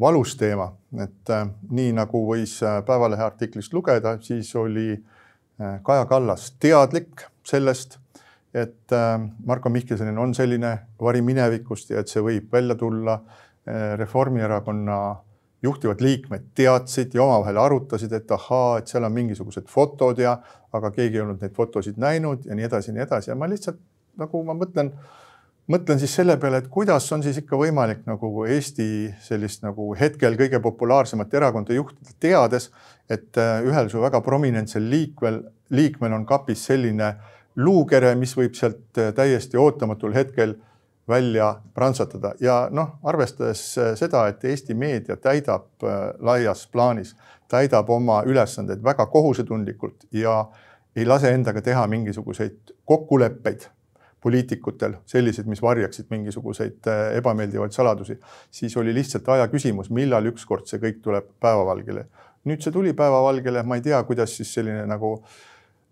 valus 0.00 0.36
teema, 0.36 0.72
et 0.96 1.30
äh, 1.30 1.48
nii 1.70 1.92
nagu 1.96 2.24
võis 2.28 2.60
äh, 2.64 2.80
Päevalehe 2.84 3.24
artiklist 3.24 3.72
lugeda, 3.72 4.16
siis 4.20 4.54
oli 4.56 4.92
äh, 4.92 5.80
Kaja 5.82 6.06
Kallas 6.06 6.52
teadlik 6.60 7.26
sellest 7.44 7.98
et 8.54 8.92
äh, 8.92 9.20
Marko 9.46 9.70
Mihkelsonil 9.70 10.18
on 10.18 10.34
selline 10.34 10.76
vari 11.00 11.22
minevikust 11.22 11.90
ja 11.90 12.02
et 12.02 12.10
see 12.10 12.22
võib 12.24 12.50
välja 12.52 12.74
tulla. 12.78 13.20
Äh, 13.68 13.94
Reformierakonna 14.00 15.00
juhtivad 15.62 16.00
liikmed 16.00 16.50
teadsid 16.56 17.14
ja 17.14 17.22
omavahel 17.22 17.60
arutasid, 17.60 18.12
et 18.16 18.30
ahaa, 18.32 18.78
et 18.80 18.88
seal 18.88 19.04
on 19.04 19.12
mingisugused 19.12 19.68
fotod 19.68 20.18
ja 20.18 20.38
aga 20.72 20.90
keegi 20.94 21.18
ei 21.18 21.24
olnud 21.24 21.42
neid 21.42 21.54
fotosid 21.56 21.98
näinud 22.00 22.46
ja 22.48 22.56
nii 22.56 22.66
edasi 22.66 22.90
ja 22.90 22.96
nii 22.96 23.04
edasi. 23.04 23.30
Ja 23.30 23.36
ma 23.36 23.48
lihtsalt 23.50 23.80
nagu 24.20 24.40
ma 24.46 24.56
mõtlen, 24.56 24.92
mõtlen 25.70 26.00
siis 26.00 26.14
selle 26.16 26.38
peale, 26.40 26.62
et 26.62 26.70
kuidas 26.72 27.06
on 27.12 27.22
siis 27.22 27.42
ikka 27.42 27.58
võimalik 27.60 28.06
nagu 28.08 28.46
Eesti 28.46 28.88
sellist 29.22 29.64
nagu 29.66 29.92
hetkel 30.00 30.38
kõige 30.40 30.62
populaarsemat 30.64 31.34
erakonda 31.36 31.76
juhtida, 31.76 32.16
teades, 32.22 32.70
et 33.10 33.36
äh, 33.38 33.60
ühel 33.66 33.92
su 33.92 34.00
väga 34.02 34.22
prominentsel 34.24 34.88
liikvel, 34.90 35.42
liikmel 35.76 36.16
on 36.16 36.26
kapis 36.26 36.64
selline 36.70 37.14
luukere, 37.64 38.14
mis 38.18 38.34
võib 38.36 38.56
sealt 38.58 38.98
äh, 38.98 39.12
täiesti 39.16 39.58
ootamatul 39.60 40.14
hetkel 40.14 40.54
välja 41.10 41.54
prantsatada 41.74 42.34
ja 42.40 42.68
noh, 42.72 42.96
arvestades 43.02 43.62
äh, 43.78 43.92
seda, 43.98 44.26
et 44.30 44.44
Eesti 44.44 44.76
meedia 44.78 45.16
täidab 45.16 45.84
äh, 45.84 45.98
laias 46.18 46.66
plaanis, 46.72 47.14
täidab 47.50 47.90
oma 47.90 48.22
ülesandeid 48.26 48.82
väga 48.84 49.06
kohusetundlikult 49.10 50.06
ja 50.14 50.44
ei 50.96 51.06
lase 51.06 51.34
endaga 51.34 51.62
teha 51.62 51.86
mingisuguseid 51.90 52.74
kokkuleppeid 52.84 53.68
poliitikutel, 54.20 54.98
selliseid, 55.08 55.46
mis 55.48 55.62
varjaksid 55.64 56.10
mingisuguseid 56.12 56.88
ebameeldivaid 57.16 57.72
saladusi, 57.72 58.18
siis 58.52 58.74
oli 58.76 58.92
lihtsalt 58.92 59.28
aja 59.32 59.46
küsimus, 59.48 59.88
millal 59.96 60.28
ükskord 60.28 60.68
see 60.68 60.82
kõik 60.82 60.98
tuleb 61.00 61.30
päevavalgele. 61.40 62.04
nüüd 62.44 62.60
see 62.60 62.72
tuli 62.72 62.92
päevavalgele, 62.96 63.62
ma 63.62 63.78
ei 63.78 63.86
tea, 63.86 64.02
kuidas 64.04 64.34
siis 64.36 64.52
selline 64.52 64.84
nagu 64.88 65.14
äh, 65.14 65.32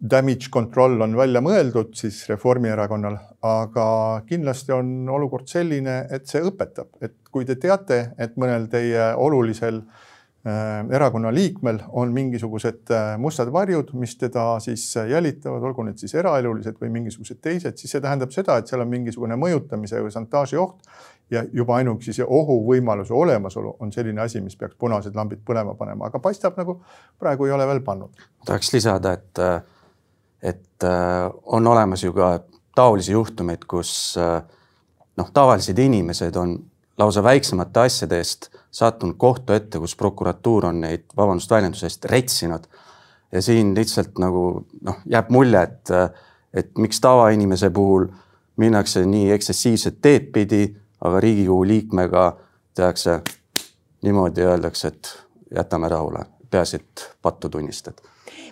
damage 0.00 0.50
control 0.50 1.00
on 1.02 1.16
välja 1.18 1.40
mõeldud 1.42 1.94
siis 1.98 2.20
Reformierakonnal, 2.30 3.16
aga 3.46 3.86
kindlasti 4.28 4.74
on 4.74 5.08
olukord 5.10 5.48
selline, 5.50 6.04
et 6.14 6.28
see 6.30 6.42
õpetab, 6.46 6.92
et 7.02 7.16
kui 7.32 7.46
te 7.48 7.58
teate, 7.58 8.12
et 8.18 8.36
mõnel 8.38 8.68
teie 8.70 9.08
olulisel 9.18 9.80
äh, 9.82 10.86
erakonna 10.94 11.32
liikmel 11.34 11.80
on 11.98 12.12
mingisugused 12.14 12.92
äh, 12.94 13.16
mustad 13.18 13.50
varjud, 13.54 13.90
mis 13.98 14.14
teda 14.20 14.46
siis 14.62 14.86
jälitavad, 15.10 15.66
olgu 15.66 15.88
need 15.88 15.98
siis 15.98 16.14
eraelulised 16.14 16.78
või 16.78 16.92
mingisugused 16.94 17.42
teised, 17.42 17.80
siis 17.80 17.96
see 17.96 18.04
tähendab 18.04 18.34
seda, 18.34 18.60
et 18.60 18.70
seal 18.70 18.84
on 18.84 18.92
mingisugune 18.92 19.38
mõjutamise 19.40 20.02
või 20.04 20.14
šantaaži 20.14 20.60
oht 20.62 20.86
ja 21.30 21.42
juba 21.52 21.80
ainuüksi 21.80 22.14
see 22.16 22.24
ohuvõimaluse 22.24 23.12
olemasolu 23.14 23.74
on 23.82 23.90
selline 23.92 24.22
asi, 24.22 24.40
mis 24.40 24.56
peaks 24.56 24.78
punased 24.78 25.18
lambid 25.18 25.42
põlema 25.44 25.74
panema, 25.76 26.06
aga 26.06 26.22
paistab 26.22 26.56
nagu 26.56 26.78
praegu 27.18 27.50
ei 27.50 27.56
ole 27.58 27.66
veel 27.66 27.82
pannud. 27.82 28.14
tahaks 28.46 28.72
lisada, 28.72 29.12
et 29.18 29.42
äh, 29.42 29.58
et 30.42 30.84
äh, 30.84 31.30
on 31.42 31.66
olemas 31.66 32.04
ju 32.04 32.12
ka 32.12 32.40
taolisi 32.74 33.12
juhtumeid, 33.12 33.64
kus 33.68 34.14
äh, 34.18 34.42
noh, 35.16 35.30
tavalised 35.34 35.78
inimesed 35.78 36.36
on 36.36 36.58
lausa 36.98 37.22
väiksemate 37.22 37.80
asjade 37.80 38.18
eest 38.18 38.50
sattunud 38.70 39.16
kohtu 39.18 39.52
ette, 39.52 39.78
kus 39.78 39.96
prokuratuur 39.96 40.68
on 40.70 40.80
neid, 40.84 41.06
vabandust 41.16 41.50
väljenduse 41.50 41.86
eest, 41.86 42.04
retsinud. 42.04 42.66
ja 43.32 43.42
siin 43.42 43.74
lihtsalt 43.76 44.18
nagu 44.18 44.64
noh, 44.82 45.00
jääb 45.06 45.30
mulje, 45.30 45.62
et, 45.62 45.90
et 46.54 46.78
miks 46.78 47.00
tavainimese 47.00 47.70
puhul 47.70 48.06
minnakse 48.56 49.04
nii 49.06 49.32
eksessiivset 49.32 49.98
teed 50.02 50.30
pidi, 50.32 50.62
aga 51.00 51.20
Riigikogu 51.20 51.66
liikmega 51.66 52.24
tehakse 52.74 53.20
niimoodi, 54.02 54.42
öeldakse, 54.42 54.88
et 54.88 55.10
jätame 55.54 55.88
rahule, 55.88 56.24
peaasi, 56.50 56.76
et 56.76 57.10
pattu 57.22 57.48
tunnistad 57.48 58.00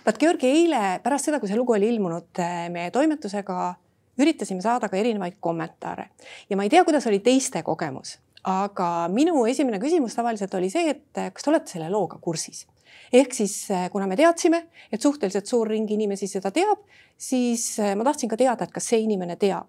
vaat 0.07 0.19
Georgi 0.21 0.47
eile 0.47 0.79
pärast 1.03 1.27
seda, 1.27 1.41
kui 1.41 1.49
see 1.49 1.59
lugu 1.59 1.75
oli 1.75 1.89
ilmunud, 1.91 2.31
eh, 2.39 2.69
me 2.71 2.87
toimetusega 2.95 3.73
üritasime 4.21 4.63
saada 4.63 4.89
ka 4.89 4.97
erinevaid 4.97 5.37
kommentaare 5.43 6.09
ja 6.49 6.57
ma 6.57 6.63
ei 6.63 6.71
tea, 6.71 6.85
kuidas 6.87 7.07
oli 7.11 7.19
teiste 7.23 7.61
kogemus, 7.63 8.15
aga 8.47 9.09
minu 9.11 9.43
esimene 9.51 9.81
küsimus 9.83 10.15
tavaliselt 10.15 10.53
oli 10.55 10.71
see, 10.73 10.95
et 10.95 11.19
eh, 11.19 11.31
kas 11.33 11.43
te 11.43 11.51
olete 11.51 11.75
selle 11.75 11.91
looga 11.91 12.21
kursis 12.23 12.65
ehk 13.11 13.35
siis 13.35 13.55
eh, 13.71 13.89
kuna 13.91 14.07
me 14.07 14.15
teadsime, 14.19 14.63
et 14.91 15.03
suhteliselt 15.03 15.47
suur 15.47 15.67
ring 15.67 15.91
inimesi 15.91 16.29
seda 16.31 16.51
teab, 16.55 16.87
siis 17.17 17.75
ma 17.79 18.07
tahtsin 18.07 18.31
ka 18.31 18.39
teada, 18.39 18.63
et 18.63 18.73
kas 18.73 18.87
see 18.93 19.03
inimene 19.03 19.35
teab. 19.35 19.67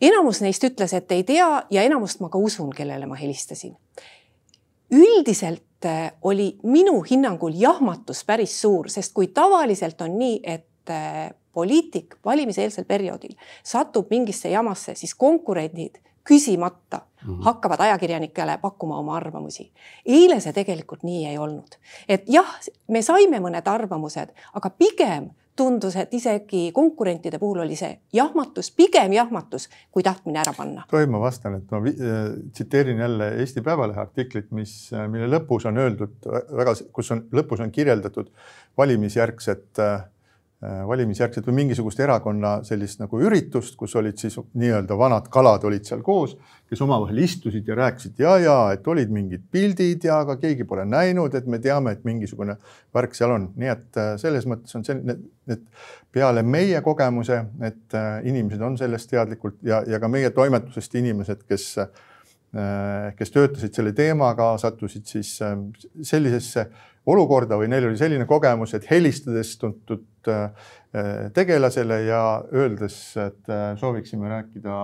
enamus 0.00 0.40
neist 0.40 0.64
ütles, 0.64 0.96
et 0.96 1.12
ei 1.12 1.24
tea 1.24 1.48
ja 1.70 1.82
enamust 1.82 2.20
ma 2.20 2.28
ka 2.32 2.38
usun, 2.38 2.72
kellele 2.72 3.06
ma 3.06 3.20
helistasin. 3.20 3.76
üldiselt 4.90 5.64
Äh, 5.69 5.69
oli 6.22 6.58
minu 6.62 7.00
hinnangul 7.10 7.52
jahmatus 7.56 8.24
päris 8.24 8.60
suur, 8.60 8.90
sest 8.90 9.14
kui 9.14 9.26
tavaliselt 9.26 10.00
on 10.00 10.18
nii, 10.18 10.40
et 10.42 10.90
äh, 10.90 11.30
poliitik 11.52 12.16
valimiseelsel 12.24 12.84
perioodil 12.84 13.34
satub 13.62 14.10
mingisse 14.10 14.50
jamasse, 14.50 14.94
siis 14.94 15.14
konkurendid 15.14 15.98
küsimata 16.24 17.00
mm 17.00 17.34
-hmm. 17.34 17.42
hakkavad 17.44 17.80
ajakirjanikele 17.80 18.58
pakkuma 18.58 18.98
oma 18.98 19.16
arvamusi. 19.16 19.72
eile 20.06 20.40
see 20.40 20.52
tegelikult 20.52 21.02
nii 21.02 21.26
ei 21.26 21.38
olnud, 21.38 21.74
et 22.08 22.22
jah, 22.28 22.60
me 22.88 23.02
saime 23.02 23.40
mõned 23.40 23.62
arvamused, 23.64 24.28
aga 24.54 24.70
pigem 24.70 25.30
tundus, 25.56 25.96
et 25.96 26.14
isegi 26.14 26.70
konkurentide 26.72 27.38
puhul 27.38 27.62
oli 27.64 27.76
see 27.76 27.90
jahmatus, 28.16 28.70
pigem 28.76 29.12
jahmatus, 29.12 29.68
kui 29.92 30.02
tahtmine 30.06 30.40
ära 30.40 30.54
panna. 30.56 30.86
tohib, 30.90 31.10
ma 31.12 31.20
vastan, 31.20 31.58
et 31.60 31.74
ma 31.74 31.82
äh, 31.82 32.20
tsiteerin 32.52 33.02
jälle 33.02 33.32
Eesti 33.40 33.64
Päevalehe 33.66 34.00
artiklit, 34.00 34.50
mis, 34.56 34.92
äh, 34.94 35.08
mille 35.10 35.28
lõpus 35.30 35.68
on 35.68 35.78
öeldud 35.78 36.30
väga, 36.56 36.74
kus 36.92 37.12
on 37.14 37.26
lõpus 37.32 37.60
on 37.60 37.74
kirjeldatud 37.74 38.32
valimisjärgset 38.78 39.78
äh, 39.82 40.00
Äh, 40.00 40.19
valimisjärgset 40.60 41.46
või 41.48 41.54
mingisugust 41.62 42.00
erakonna 42.04 42.58
sellist 42.68 43.00
nagu 43.00 43.16
üritust, 43.24 43.78
kus 43.80 43.94
olid 43.96 44.18
siis 44.20 44.34
nii-öelda 44.60 44.96
vanad 44.98 45.30
kalad 45.32 45.64
olid 45.64 45.86
seal 45.88 46.02
koos, 46.04 46.34
kes 46.68 46.82
omavahel 46.84 47.22
istusid 47.24 47.68
ja 47.68 47.78
rääkisid 47.78 48.20
ja, 48.20 48.34
ja 48.38 48.56
et 48.74 48.88
olid 48.92 49.08
mingid 49.14 49.46
pildid 49.52 50.04
ja 50.04 50.18
aga 50.20 50.36
keegi 50.42 50.66
pole 50.68 50.84
näinud, 50.84 51.32
et 51.34 51.48
me 51.48 51.62
teame, 51.64 51.94
et 51.96 52.04
mingisugune 52.04 52.58
värk 52.94 53.16
seal 53.16 53.32
on, 53.38 53.48
nii 53.56 53.72
et 53.72 54.00
äh, 54.02 54.12
selles 54.20 54.44
mõttes 54.50 54.76
on 54.76 54.84
selline, 54.84 55.16
et 55.48 55.64
peale 56.12 56.44
meie 56.44 56.84
kogemuse, 56.84 57.40
et 57.64 57.96
äh, 57.96 58.12
inimesed 58.28 58.60
on 58.60 58.76
sellest 58.80 59.08
teadlikult 59.14 59.62
ja, 59.64 59.80
ja 59.88 60.02
ka 60.02 60.12
meie 60.12 60.28
toimetusest 60.36 61.00
inimesed, 61.00 61.48
kes 61.48 61.72
kes 63.14 63.30
töötasid 63.30 63.76
selle 63.76 63.92
teemaga, 63.94 64.48
sattusid 64.58 65.06
siis 65.06 65.36
sellisesse 66.02 66.64
olukorda 67.06 67.54
või 67.60 67.68
neil 67.70 67.86
oli 67.86 67.98
selline 68.00 68.26
kogemus, 68.26 68.74
et 68.74 68.88
helistades 68.90 69.52
tuntud 69.60 70.02
äh, 70.28 70.50
tegelasele 71.34 72.02
ja 72.06 72.22
öeldes, 72.52 72.98
et 73.16 73.48
äh, 73.48 73.76
sooviksime 73.80 74.28
rääkida 74.28 74.76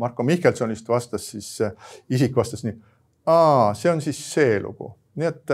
Marko 0.00 0.22
Mihkelsonist, 0.22 0.88
vastas 0.88 1.30
siis, 1.30 1.60
äh, 1.60 1.72
isik 2.10 2.36
vastas 2.36 2.64
nii. 2.64 2.76
see 3.74 3.90
on 3.90 4.00
siis 4.04 4.18
see 4.34 4.58
lugu, 4.60 4.90
nii 5.16 5.28
et 5.30 5.52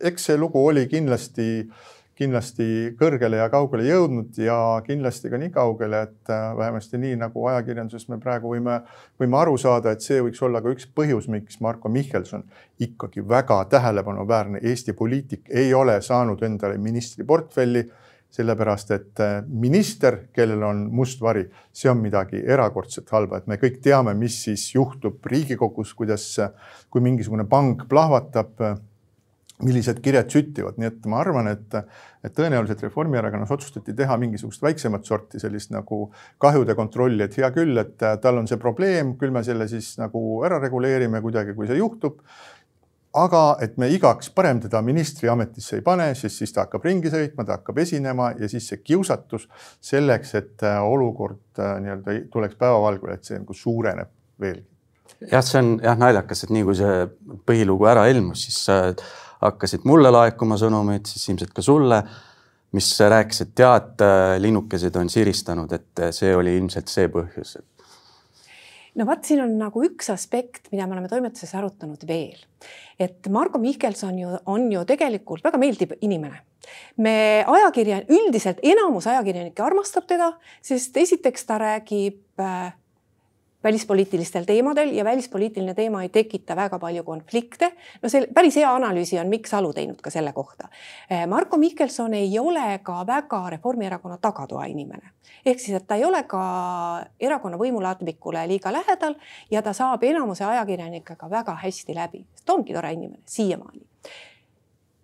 eks 0.00 0.24
see 0.30 0.38
lugu 0.38 0.64
oli 0.66 0.86
kindlasti 0.90 1.68
kindlasti 2.16 2.66
kõrgele 2.96 3.42
ja 3.42 3.48
kaugele 3.52 3.84
jõudnud 3.84 4.38
ja 4.40 4.56
kindlasti 4.86 5.28
ka 5.28 5.40
nii 5.40 5.50
kaugele, 5.52 6.00
et 6.08 6.32
äh, 6.32 6.46
vähemasti 6.56 7.00
nii 7.00 7.18
nagu 7.20 7.44
ajakirjanduses 7.50 8.08
me 8.08 8.16
praegu 8.22 8.54
võime, 8.54 8.78
võime 9.20 9.38
aru 9.42 9.58
saada, 9.60 9.92
et 9.92 10.04
see 10.04 10.22
võiks 10.24 10.40
olla 10.44 10.62
ka 10.64 10.72
üks 10.72 10.88
põhjus, 10.96 11.28
miks 11.32 11.60
Marko 11.64 11.92
Mihkelson, 11.92 12.46
ikkagi 12.80 13.24
väga 13.28 13.60
tähelepanuväärne 13.72 14.64
Eesti 14.64 14.96
poliitik, 14.96 15.44
ei 15.50 15.74
ole 15.76 15.98
saanud 16.02 16.42
endale 16.48 16.80
ministriportfelli 16.80 17.84
sellepärast 18.34 18.90
et 18.96 19.22
äh, 19.24 19.38
minister, 19.48 20.26
kellel 20.34 20.64
on 20.66 20.82
must 20.92 21.22
vari, 21.22 21.46
see 21.72 21.90
on 21.90 22.02
midagi 22.02 22.42
erakordselt 22.42 23.10
halba, 23.14 23.40
et 23.40 23.46
me 23.50 23.60
kõik 23.60 23.80
teame, 23.84 24.16
mis 24.18 24.42
siis 24.48 24.68
juhtub 24.74 25.24
Riigikogus, 25.26 25.94
kuidas, 25.96 26.28
kui 26.90 27.04
mingisugune 27.04 27.46
pank 27.48 27.86
plahvatab 27.90 28.60
millised 29.64 30.02
kirjad 30.04 30.28
süttivad, 30.32 30.76
nii 30.76 30.88
et 30.90 31.06
ma 31.08 31.20
arvan, 31.22 31.48
et, 31.48 31.76
et 32.24 32.34
tõenäoliselt 32.36 32.82
Reformierakonnas 32.84 33.52
otsustati 33.54 33.94
teha 33.96 34.18
mingisugust 34.20 34.64
väiksemat 34.64 35.08
sorti 35.08 35.40
sellist 35.40 35.72
nagu 35.72 36.10
kahjude 36.42 36.76
kontrolli, 36.76 37.24
et 37.24 37.38
hea 37.40 37.48
küll, 37.54 37.78
et 37.80 37.96
tal 37.96 38.42
on 38.42 38.48
see 38.50 38.60
probleem, 38.60 39.14
küll 39.20 39.32
me 39.32 39.44
selle 39.46 39.68
siis 39.70 39.94
nagu 40.00 40.42
ära 40.46 40.60
reguleerime 40.60 41.22
kuidagi, 41.24 41.56
kui 41.56 41.70
see 41.70 41.80
juhtub. 41.80 42.20
Aga 43.16 43.42
et 43.64 43.76
me 43.80 43.88
igaks 43.92 44.30
parem 44.34 44.60
teda 44.60 44.82
ministriametisse 44.84 45.80
ei 45.80 45.84
pane, 45.86 46.10
sest 46.18 46.42
siis 46.42 46.54
ta 46.54 46.66
hakkab 46.66 46.84
ringi 46.86 47.12
sõitma, 47.12 47.46
ta 47.46 47.58
hakkab 47.58 47.80
esinema 47.82 48.30
ja 48.38 48.48
siis 48.50 48.68
see 48.70 48.82
kiusatus 48.84 49.48
selleks, 49.84 50.34
et 50.38 50.66
olukord 50.82 51.60
äh, 51.62 51.76
nii-öelda 51.84 52.16
tuleks 52.32 52.58
päevavalgule, 52.60 53.18
et 53.18 53.28
see 53.28 53.38
nagu 53.40 53.56
suureneb 53.56 54.12
veelgi 54.40 54.66
jah, 55.30 55.44
see 55.44 55.60
on 55.62 55.76
jah 55.84 55.98
naljakas, 55.98 56.44
et 56.44 56.52
nii 56.54 56.66
kui 56.66 56.76
see 56.78 57.06
põhilugu 57.48 57.88
ära 57.88 58.06
ilmus, 58.12 58.46
siis 58.48 58.60
äh, 58.72 58.90
hakkasid 59.42 59.86
mulle 59.88 60.12
laekuma 60.12 60.58
sõnumeid, 60.60 61.06
siis 61.08 61.28
ilmselt 61.30 61.54
ka 61.56 61.64
sulle, 61.64 62.02
mis 62.76 62.88
rääkis, 63.00 63.44
et 63.44 63.54
tead, 63.56 64.02
linnukesed 64.42 64.96
on 65.00 65.08
siristanud, 65.12 65.72
et 65.72 66.06
see 66.12 66.34
oli 66.36 66.56
ilmselt 66.58 66.90
see 66.92 67.08
põhjus. 67.12 67.56
No 68.96 69.06
vot, 69.08 69.22
siin 69.26 69.42
on 69.44 69.54
nagu 69.60 69.84
üks 69.86 70.10
aspekt, 70.12 70.70
mida 70.72 70.86
me 70.86 70.96
oleme 70.96 71.10
toimetuses 71.12 71.52
arutanud 71.58 72.02
veel, 72.08 72.38
et 72.98 73.28
Margo 73.32 73.60
Mihkelson 73.62 74.18
ju 74.20 74.32
on 74.48 74.70
ju 74.72 74.84
tegelikult 74.88 75.44
väga 75.46 75.60
meeldiv 75.60 75.96
inimene. 76.00 76.42
Me 76.98 77.44
ajakirja, 77.46 78.00
üldiselt 78.10 78.58
enamus 78.66 79.06
ajakirjanikke 79.06 79.62
armastab 79.62 80.08
teda, 80.10 80.32
sest 80.64 80.96
esiteks 80.98 81.46
ta 81.46 81.60
räägib 81.62 82.42
äh, 82.42 82.72
välispoliitilistel 83.66 84.44
teemadel 84.44 84.92
ja 84.94 85.04
välispoliitiline 85.04 85.74
teema 85.74 86.02
ei 86.02 86.08
tekita 86.08 86.56
väga 86.56 86.78
palju 86.78 87.02
konflikte. 87.04 87.72
no 88.02 88.08
see 88.08 88.26
päris 88.34 88.56
hea 88.60 88.70
analüüsi 88.74 89.18
on 89.20 89.30
Mikk 89.32 89.50
Salu 89.50 89.72
teinud 89.74 89.98
ka 90.02 90.10
selle 90.10 90.32
kohta. 90.32 90.68
Eh, 91.10 91.26
Marko 91.26 91.58
Mihkelson 91.58 92.14
ei 92.14 92.38
ole 92.38 92.78
ka 92.82 93.02
väga 93.06 93.42
Reformierakonna 93.50 94.18
tagatoa 94.22 94.64
inimene. 94.70 95.10
ehk 95.46 95.60
siis, 95.60 95.76
et 95.76 95.86
ta 95.86 95.94
ei 95.94 96.04
ole 96.04 96.22
ka 96.22 96.42
erakonna 97.20 97.58
võimuladvikule 97.58 98.46
liiga 98.48 98.72
lähedal 98.72 99.14
ja 99.50 99.62
ta 99.62 99.72
saab 99.72 100.02
enamuse 100.02 100.44
ajakirjanikega 100.44 101.30
väga 101.30 101.58
hästi 101.62 101.94
läbi. 101.94 102.26
ta 102.44 102.54
ongi 102.54 102.74
tore 102.74 102.92
inimene 102.92 103.22
siiamaani. 103.24 103.86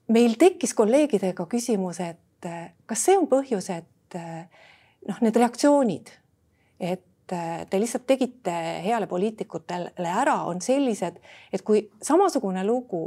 meil 0.08 0.34
tekkis 0.38 0.74
kolleegidega 0.74 1.46
küsimus, 1.46 2.00
et 2.00 2.46
eh, 2.46 2.74
kas 2.86 3.04
see 3.04 3.18
on 3.18 3.26
põhjus, 3.26 3.70
et 3.70 4.14
eh, 4.14 4.44
noh, 5.08 5.20
need 5.20 5.36
reaktsioonid, 5.36 6.18
et 6.80 7.06
te 7.70 7.80
lihtsalt 7.80 8.06
tegite 8.06 8.54
heale 8.84 9.08
poliitikutele 9.10 10.10
ära, 10.10 10.42
on 10.48 10.60
sellised, 10.64 11.18
et 11.52 11.64
kui 11.66 11.84
samasugune 12.02 12.64
lugu 12.66 13.02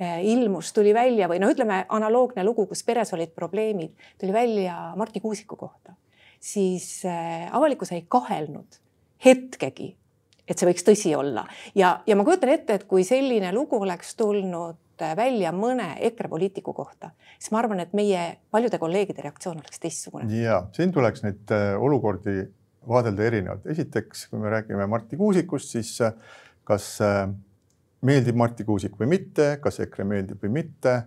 äh, 0.00 0.20
ilmus, 0.26 0.72
tuli 0.76 0.94
välja 0.96 1.28
või 1.30 1.40
no 1.42 1.50
ütleme, 1.52 1.84
analoogne 1.88 2.44
lugu, 2.46 2.66
kus 2.70 2.82
peres 2.86 3.14
olid 3.16 3.34
probleemid, 3.36 3.94
tuli 4.20 4.34
välja 4.34 4.92
Marti 4.98 5.22
Kuusiku 5.22 5.58
kohta, 5.60 5.94
siis 6.40 7.04
äh, 7.08 7.48
avalikkus 7.54 7.94
ei 7.96 8.04
kahelnud 8.08 8.80
hetkegi, 9.24 9.90
et 10.48 10.58
see 10.58 10.66
võiks 10.66 10.86
tõsi 10.86 11.14
olla 11.16 11.44
ja, 11.78 12.00
ja 12.06 12.16
ma 12.18 12.26
kujutan 12.26 12.54
ette, 12.54 12.80
et 12.80 12.86
kui 12.90 13.04
selline 13.06 13.52
lugu 13.54 13.78
oleks 13.78 14.16
tulnud 14.18 14.78
välja 15.16 15.48
mõne 15.56 15.94
EKRE 16.10 16.28
poliitiku 16.28 16.74
kohta, 16.76 17.14
siis 17.38 17.54
ma 17.54 17.62
arvan, 17.62 17.80
et 17.80 17.94
meie 17.96 18.24
paljude 18.52 18.76
kolleegide 18.82 19.22
reaktsioon 19.24 19.62
oleks 19.62 19.80
teistsugune. 19.80 20.26
ja 20.42 20.66
siin 20.76 20.92
tuleks 20.92 21.22
neid 21.24 21.54
olukordi 21.80 22.42
vaadelda 22.88 23.22
erinevalt. 23.22 23.66
esiteks, 23.66 24.26
kui 24.28 24.38
me 24.38 24.50
räägime 24.50 24.86
Marti 24.86 25.16
Kuusikust, 25.16 25.68
siis 25.68 26.00
äh, 26.00 26.12
kas 26.64 26.98
äh, 27.00 27.28
meeldib 28.02 28.36
Marti 28.36 28.64
Kuusik 28.64 28.96
või 29.00 29.10
mitte, 29.16 29.58
kas 29.62 29.80
EKRE 29.80 30.04
meeldib 30.04 30.42
või 30.42 30.52
mitte. 30.62 31.02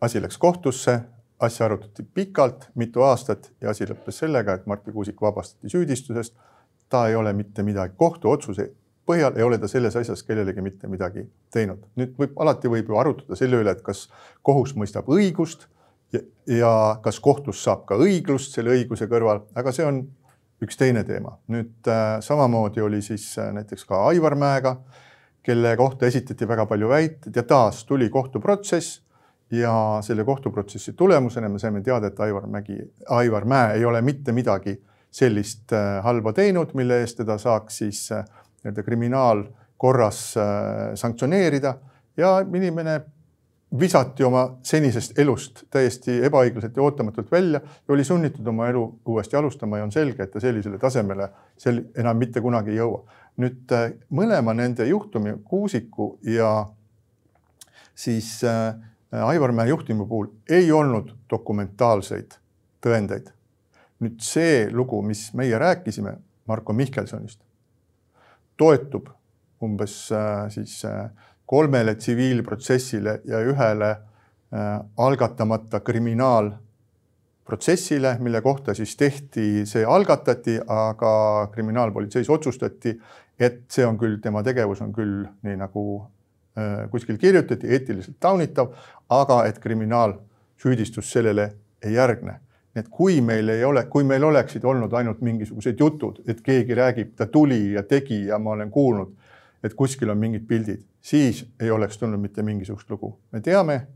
asi 0.00 0.20
läks 0.22 0.38
kohtusse, 0.38 1.00
asja 1.40 1.64
arutati 1.66 2.02
pikalt, 2.14 2.68
mitu 2.74 3.02
aastat 3.02 3.52
ja 3.60 3.70
asi 3.70 3.86
lõppes 3.88 4.18
sellega, 4.22 4.54
et 4.54 4.66
Marti 4.66 4.92
Kuusik 4.92 5.20
vabastati 5.20 5.68
süüdistusest. 5.68 6.34
ta 6.88 7.08
ei 7.08 7.14
ole 7.14 7.32
mitte 7.32 7.62
midagi, 7.62 7.94
kohtuotsuse 7.96 8.70
põhjal 9.06 9.38
ei 9.38 9.42
ole 9.46 9.58
ta 9.58 9.68
selles 9.70 9.96
asjas 9.96 10.22
kellelegi 10.26 10.62
mitte 10.62 10.90
midagi 10.90 11.26
teinud. 11.54 11.82
nüüd 11.96 12.14
võib, 12.18 12.34
alati 12.42 12.68
võib 12.68 12.90
ju 12.90 12.98
arutada 12.98 13.38
selle 13.38 13.62
üle, 13.62 13.70
et 13.70 13.82
kas 13.82 14.08
kohus 14.42 14.74
mõistab 14.76 15.08
õigust 15.08 15.66
ja, 16.12 16.20
ja 16.46 16.72
kas 17.02 17.20
kohtus 17.22 17.62
saab 17.62 17.86
ka 17.86 17.98
õiglust 18.02 18.56
selle 18.56 18.74
õiguse 18.74 19.08
kõrval, 19.10 19.44
aga 19.54 19.72
see 19.72 19.86
on 19.86 20.04
üks 20.62 20.78
teine 20.78 21.04
teema. 21.04 21.36
nüüd 21.52 21.88
äh, 21.88 22.20
samamoodi 22.24 22.80
oli 22.80 23.02
siis 23.02 23.38
äh, 23.38 23.52
näiteks 23.52 23.84
ka 23.84 24.06
Aivar 24.08 24.34
Mäega, 24.34 24.76
kelle 25.42 25.76
kohta 25.76 26.06
esitati 26.06 26.48
väga 26.48 26.66
palju 26.66 26.88
väiteid 26.88 27.36
ja 27.36 27.42
taas 27.42 27.84
tuli 27.84 28.08
kohtuprotsess 28.10 29.02
ja 29.50 30.00
selle 30.02 30.24
kohtuprotsessi 30.24 30.92
tulemusena 30.92 31.48
me 31.48 31.58
saime 31.58 31.82
teada, 31.82 32.10
et 32.10 32.20
Aivar 32.20 32.46
Mägi, 32.50 32.78
Aivar 33.08 33.44
Mäe 33.44 33.76
ei 33.76 33.84
ole 33.84 34.02
mitte 34.02 34.32
midagi 34.32 34.78
sellist 35.10 35.72
äh, 35.72 36.02
halba 36.04 36.32
teinud, 36.32 36.74
mille 36.74 37.00
eest 37.04 37.20
teda 37.22 37.38
saaks 37.38 37.78
siis 37.82 38.08
nii-öelda 38.10 38.82
kriminaalkorras 38.82 40.22
sanktsioneerida 40.98 41.76
ja 42.16 42.38
inimene 42.40 43.00
visati 43.80 44.24
oma 44.24 44.44
senisest 44.62 45.18
elust 45.18 45.64
täiesti 45.70 46.20
ebaõiglaselt 46.24 46.76
ja 46.76 46.82
ootamatult 46.82 47.30
välja 47.32 47.60
ja 47.60 47.94
oli 47.94 48.04
sunnitud 48.04 48.46
oma 48.46 48.68
elu 48.70 48.84
uuesti 49.06 49.36
alustama 49.36 49.80
ja 49.80 49.84
on 49.84 49.92
selge, 49.92 50.22
et 50.22 50.30
ta 50.30 50.40
sellisele 50.40 50.78
tasemele 50.78 51.28
sel 51.58 51.82
enam 51.98 52.16
mitte 52.16 52.40
kunagi 52.40 52.70
ei 52.70 52.78
jõua. 52.78 53.02
nüüd 53.36 53.72
äh, 53.74 53.90
mõlema 54.10 54.54
nende 54.54 54.86
juhtumi, 54.86 55.34
Kuusiku 55.44 56.18
ja 56.22 56.66
siis 57.94 58.44
äh, 58.44 58.74
Aivar 59.12 59.52
Mäe 59.52 59.68
juhtumi 59.68 60.06
puhul 60.06 60.30
ei 60.48 60.72
olnud 60.72 61.10
dokumentaalseid 61.30 62.38
tõendeid. 62.80 63.32
nüüd 64.00 64.20
see 64.20 64.70
lugu, 64.70 65.02
mis 65.02 65.32
meie 65.34 65.58
rääkisime 65.58 66.16
Marko 66.46 66.72
Mihkelsonist, 66.72 67.40
toetub 68.56 69.08
umbes 69.62 70.12
äh, 70.12 70.48
siis 70.50 70.84
kolmele 71.46 71.94
tsiviilprotsessile 71.94 73.20
ja 73.24 73.40
ühele 73.40 73.90
äh, 73.90 73.98
algatamata 74.96 75.80
kriminaalprotsessile, 75.80 78.16
mille 78.20 78.40
kohta 78.42 78.74
siis 78.74 78.96
tehti, 78.96 79.66
see 79.66 79.84
algatati, 79.84 80.60
aga 80.66 81.48
kriminaalpolitseis 81.54 82.30
otsustati, 82.30 83.00
et 83.38 83.62
see 83.70 83.86
on 83.86 83.98
küll, 84.00 84.16
tema 84.22 84.42
tegevus 84.42 84.80
on 84.82 84.92
küll 84.96 85.26
nii 85.46 85.56
nagu 85.60 86.06
äh, 86.58 86.90
kuskil 86.90 87.18
kirjutati, 87.22 87.68
eetiliselt 87.68 88.16
taunitav, 88.20 88.66
aga 89.10 89.44
et 89.46 89.58
kriminaalsüüdistus 89.62 91.12
sellele 91.12 91.52
ei 91.84 91.92
järgne. 91.94 92.40
Et 92.76 92.88
kui 92.92 93.22
meil 93.24 93.48
ei 93.48 93.64
ole, 93.64 93.86
kui 93.88 94.04
meil 94.04 94.24
oleksid 94.24 94.64
olnud 94.68 94.92
ainult 94.98 95.20
mingisugused 95.24 95.78
jutud, 95.80 96.18
et 96.28 96.42
keegi 96.44 96.74
räägib, 96.76 97.14
ta 97.16 97.26
tuli 97.26 97.72
ja 97.72 97.82
tegi 97.88 98.26
ja 98.26 98.38
ma 98.38 98.50
olen 98.52 98.70
kuulnud, 98.70 99.14
et 99.64 99.74
kuskil 99.74 100.10
on 100.10 100.18
mingid 100.18 100.46
pildid, 100.48 100.82
siis 101.00 101.44
ei 101.60 101.70
oleks 101.70 101.98
tulnud 101.98 102.20
mitte 102.20 102.42
mingisugust 102.42 102.90
lugu. 102.90 103.18
me 103.32 103.40
teame, 103.40 103.86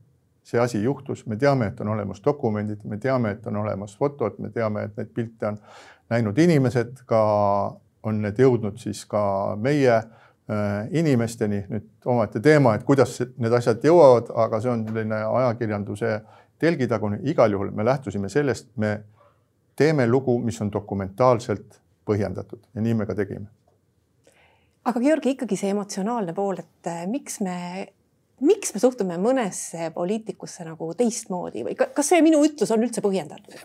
see 0.43 0.61
asi 0.61 0.83
juhtus, 0.83 1.27
me 1.27 1.37
teame, 1.37 1.67
et 1.67 1.81
on 1.81 1.89
olemas 1.89 2.23
dokumendid, 2.25 2.85
me 2.85 2.99
teame, 2.99 3.31
et 3.31 3.47
on 3.47 3.57
olemas 3.57 3.97
fotod, 3.97 4.39
me 4.39 4.51
teame, 4.51 4.85
et 4.85 4.97
neid 4.97 5.13
pilte 5.15 5.47
on 5.47 5.59
näinud 6.11 6.39
inimesed, 6.39 7.05
ka 7.07 7.21
on 8.03 8.23
need 8.25 8.41
jõudnud 8.41 8.81
siis 8.81 9.05
ka 9.07 9.23
meie 9.61 9.93
äh, 9.93 10.89
inimesteni. 10.91 11.65
nüüd 11.69 11.89
omaette 12.05 12.41
teema, 12.41 12.75
et 12.75 12.85
kuidas 12.89 13.19
need 13.37 13.53
asjad 13.53 13.85
jõuavad, 13.85 14.33
aga 14.47 14.61
see 14.61 14.73
on 14.73 14.87
selline 14.89 15.23
ajakirjanduse 15.43 16.21
telgitagune. 16.59 17.21
igal 17.23 17.53
juhul 17.53 17.71
me 17.71 17.85
lähtusime 17.85 18.29
sellest, 18.29 18.71
me 18.77 19.01
teeme 19.77 20.07
lugu, 20.07 20.39
mis 20.39 20.61
on 20.61 20.73
dokumentaalselt 20.73 21.81
põhjendatud 22.09 22.65
ja 22.75 22.83
nii 22.83 22.95
me 22.95 23.07
ka 23.07 23.15
tegime 23.15 23.47
aga 24.89 25.01
Georgi 25.01 25.35
ikkagi 25.35 25.59
see 25.59 25.73
emotsionaalne 25.75 26.35
pool, 26.37 26.63
et 26.63 26.91
äh, 26.91 27.03
miks 27.11 27.41
me, 27.45 27.57
miks 28.47 28.75
me 28.75 28.83
suhtume 28.83 29.19
mõnesse 29.21 29.91
poliitikusse 29.95 30.65
nagu 30.69 30.93
teistmoodi 30.97 31.67
või 31.67 31.77
kas 31.81 32.13
see 32.13 32.23
minu 32.25 32.41
ütlus 32.47 32.73
on 32.75 32.87
üldse 32.87 33.05
põhjendatud? 33.05 33.61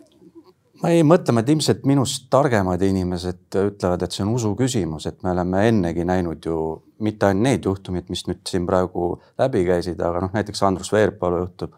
ma 0.84 0.92
ei 0.92 1.06
mõtle, 1.08 1.34
et 1.40 1.50
ilmselt 1.50 1.86
minust 1.88 2.28
targemad 2.34 2.82
inimesed 2.84 3.58
ütlevad, 3.62 4.04
et 4.04 4.16
see 4.16 4.26
on 4.26 4.34
usu 4.36 4.52
küsimus, 4.60 5.08
et 5.10 5.24
me 5.24 5.32
oleme 5.32 5.64
ennegi 5.70 6.04
näinud 6.08 6.46
ju 6.46 6.58
mitte 7.06 7.30
ainult 7.30 7.48
need 7.48 7.66
juhtumid, 7.68 8.12
mis 8.12 8.26
nüüd 8.28 8.44
siin 8.48 8.68
praegu 8.68 9.16
läbi 9.40 9.64
käisid, 9.68 10.00
aga 10.04 10.26
noh, 10.26 10.36
näiteks 10.36 10.64
Andrus 10.68 10.92
Veerpalu 10.94 11.42
juhtum. 11.46 11.74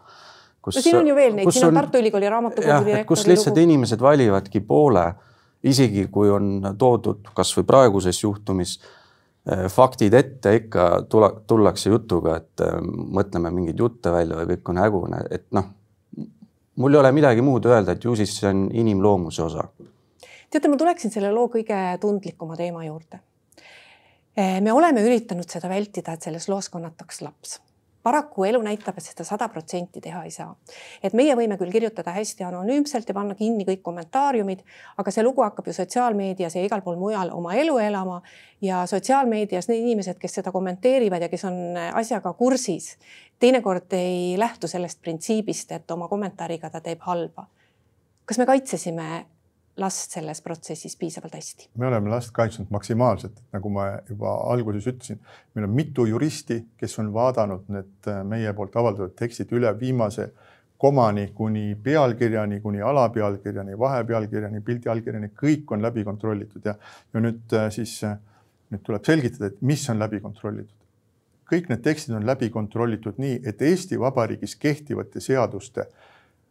no 0.66 0.74
siin 0.74 0.98
on 0.98 1.08
ju 1.08 1.14
veel 1.14 1.38
neid, 1.38 1.50
siin 1.54 1.70
on 1.70 1.78
Tartu 1.78 2.02
Ülikooli 2.02 2.28
raamatukogu 2.28 2.84
direktori 2.84 3.08
kus 3.08 3.26
lihtsalt 3.30 3.54
lugu. 3.54 3.70
inimesed 3.70 4.02
valivadki 4.02 4.60
poole, 4.60 5.06
isegi 5.62 6.06
kui 6.10 6.30
on 6.30 6.74
toodud 6.78 7.30
kasvõi 7.34 7.64
praeguses 7.66 8.22
juhtumis 8.22 8.78
faktid 9.72 10.14
ette 10.14 10.54
ikka 10.58 10.88
tula, 11.10 11.30
tullakse 11.46 11.92
jutuga, 11.92 12.38
et 12.40 12.64
äh, 12.64 12.78
mõtleme 13.18 13.52
mingeid 13.54 13.80
jutte 13.80 14.12
välja 14.12 14.40
või 14.40 14.50
kõik 14.54 14.72
on 14.72 14.82
hägune, 14.82 15.22
et 15.30 15.46
noh, 15.56 15.70
mul 16.78 16.96
ei 16.96 17.00
ole 17.00 17.12
midagi 17.16 17.44
muud 17.44 17.68
öelda, 17.68 17.94
et 17.94 18.04
ju 18.04 18.16
siis 18.18 18.34
see 18.40 18.50
on 18.50 18.66
inimloomuse 18.72 19.42
osa. 19.46 19.68
teate, 20.50 20.68
ma 20.68 20.76
tuleksin 20.80 21.14
selle 21.14 21.32
loo 21.32 21.48
kõige 21.52 21.78
tundlikuma 22.00 22.56
teema 22.56 22.84
juurde. 22.84 23.22
Äh, 24.38 24.60
me 24.60 24.72
oleme 24.72 25.02
üritanud 25.06 25.48
seda 25.48 25.68
vältida, 25.68 26.12
et 26.12 26.28
selles 26.28 26.48
loos 26.48 26.68
kannataks 26.72 27.22
laps 27.22 27.58
paraku 28.08 28.46
elu 28.48 28.60
näitab, 28.64 28.96
et 28.96 29.04
seda 29.04 29.24
sada 29.26 29.48
protsenti 29.52 30.00
teha 30.00 30.22
ei 30.24 30.32
saa. 30.32 30.54
et 31.02 31.14
meie 31.18 31.34
võime 31.36 31.58
küll 31.60 31.72
kirjutada 31.72 32.14
hästi 32.16 32.46
anonüümselt 32.48 33.08
ja 33.08 33.14
panna 33.16 33.36
kinni 33.38 33.66
kõik 33.68 33.82
kommentaariumid, 33.84 34.64
aga 34.96 35.12
see 35.12 35.24
lugu 35.26 35.44
hakkab 35.44 35.68
ju 35.68 35.76
sotsiaalmeedias 35.76 36.56
ja 36.56 36.64
igal 36.64 36.82
pool 36.86 36.96
mujal 37.00 37.32
oma 37.36 37.54
elu 37.60 37.78
elama 37.84 38.20
ja 38.64 38.84
sotsiaalmeedias 38.90 39.68
need 39.68 39.84
inimesed, 39.84 40.18
kes 40.22 40.38
seda 40.40 40.52
kommenteerivad 40.54 41.26
ja 41.26 41.28
kes 41.28 41.44
on 41.50 41.58
asjaga 42.00 42.32
kursis, 42.38 42.94
teinekord 43.38 43.92
ei 43.98 44.36
lähtu 44.40 44.70
sellest 44.70 45.02
printsiibist, 45.04 45.72
et 45.72 45.90
oma 45.90 46.08
kommentaariga 46.08 46.70
ta 46.70 46.80
teeb 46.80 47.04
halba. 47.06 47.46
kas 48.28 48.38
me 48.38 48.46
kaitsesime 48.46 49.26
last 49.78 50.14
selles 50.14 50.42
protsessis 50.42 50.96
piisavalt 50.96 51.34
hästi? 51.34 51.70
me 51.78 51.86
oleme 51.86 52.10
last 52.10 52.32
kaitsnud 52.36 52.70
maksimaalselt, 52.74 53.40
nagu 53.54 53.72
ma 53.72 53.88
juba 54.08 54.34
alguses 54.52 54.86
ütlesin, 54.90 55.20
meil 55.54 55.68
on 55.68 55.74
mitu 55.74 56.06
juristi, 56.08 56.60
kes 56.78 56.98
on 57.02 57.12
vaadanud 57.14 57.68
need 57.72 58.10
äh, 58.10 58.22
meie 58.26 58.52
poolt 58.54 58.76
avaldatud 58.76 59.16
tekstid 59.18 59.52
üle 59.56 59.72
viimase 59.80 60.30
komani 60.78 61.28
kuni 61.34 61.74
pealkirjani, 61.82 62.60
kuni 62.62 62.82
alapealkirjani, 62.86 63.78
vahepealkirjani, 63.78 64.60
pildi 64.62 64.90
allkirjani, 64.92 65.32
kõik 65.34 65.72
on 65.74 65.82
läbi 65.82 66.04
kontrollitud 66.06 66.66
ja, 66.70 66.76
ja 67.14 67.22
nüüd 67.22 67.56
äh, 67.58 67.70
siis 67.74 67.96
äh, 68.06 68.18
nüüd 68.72 68.84
tuleb 68.86 69.06
selgitada, 69.06 69.50
et 69.50 69.62
mis 69.62 69.88
on 69.90 69.98
läbi 70.00 70.20
kontrollitud. 70.24 70.74
kõik 71.48 71.70
need 71.70 71.80
tekstid 71.80 72.12
on 72.12 72.26
läbi 72.28 72.50
kontrollitud 72.52 73.16
nii, 73.16 73.38
et 73.48 73.62
Eesti 73.64 73.96
Vabariigis 74.00 74.54
kehtivate 74.60 75.20
seaduste 75.24 75.86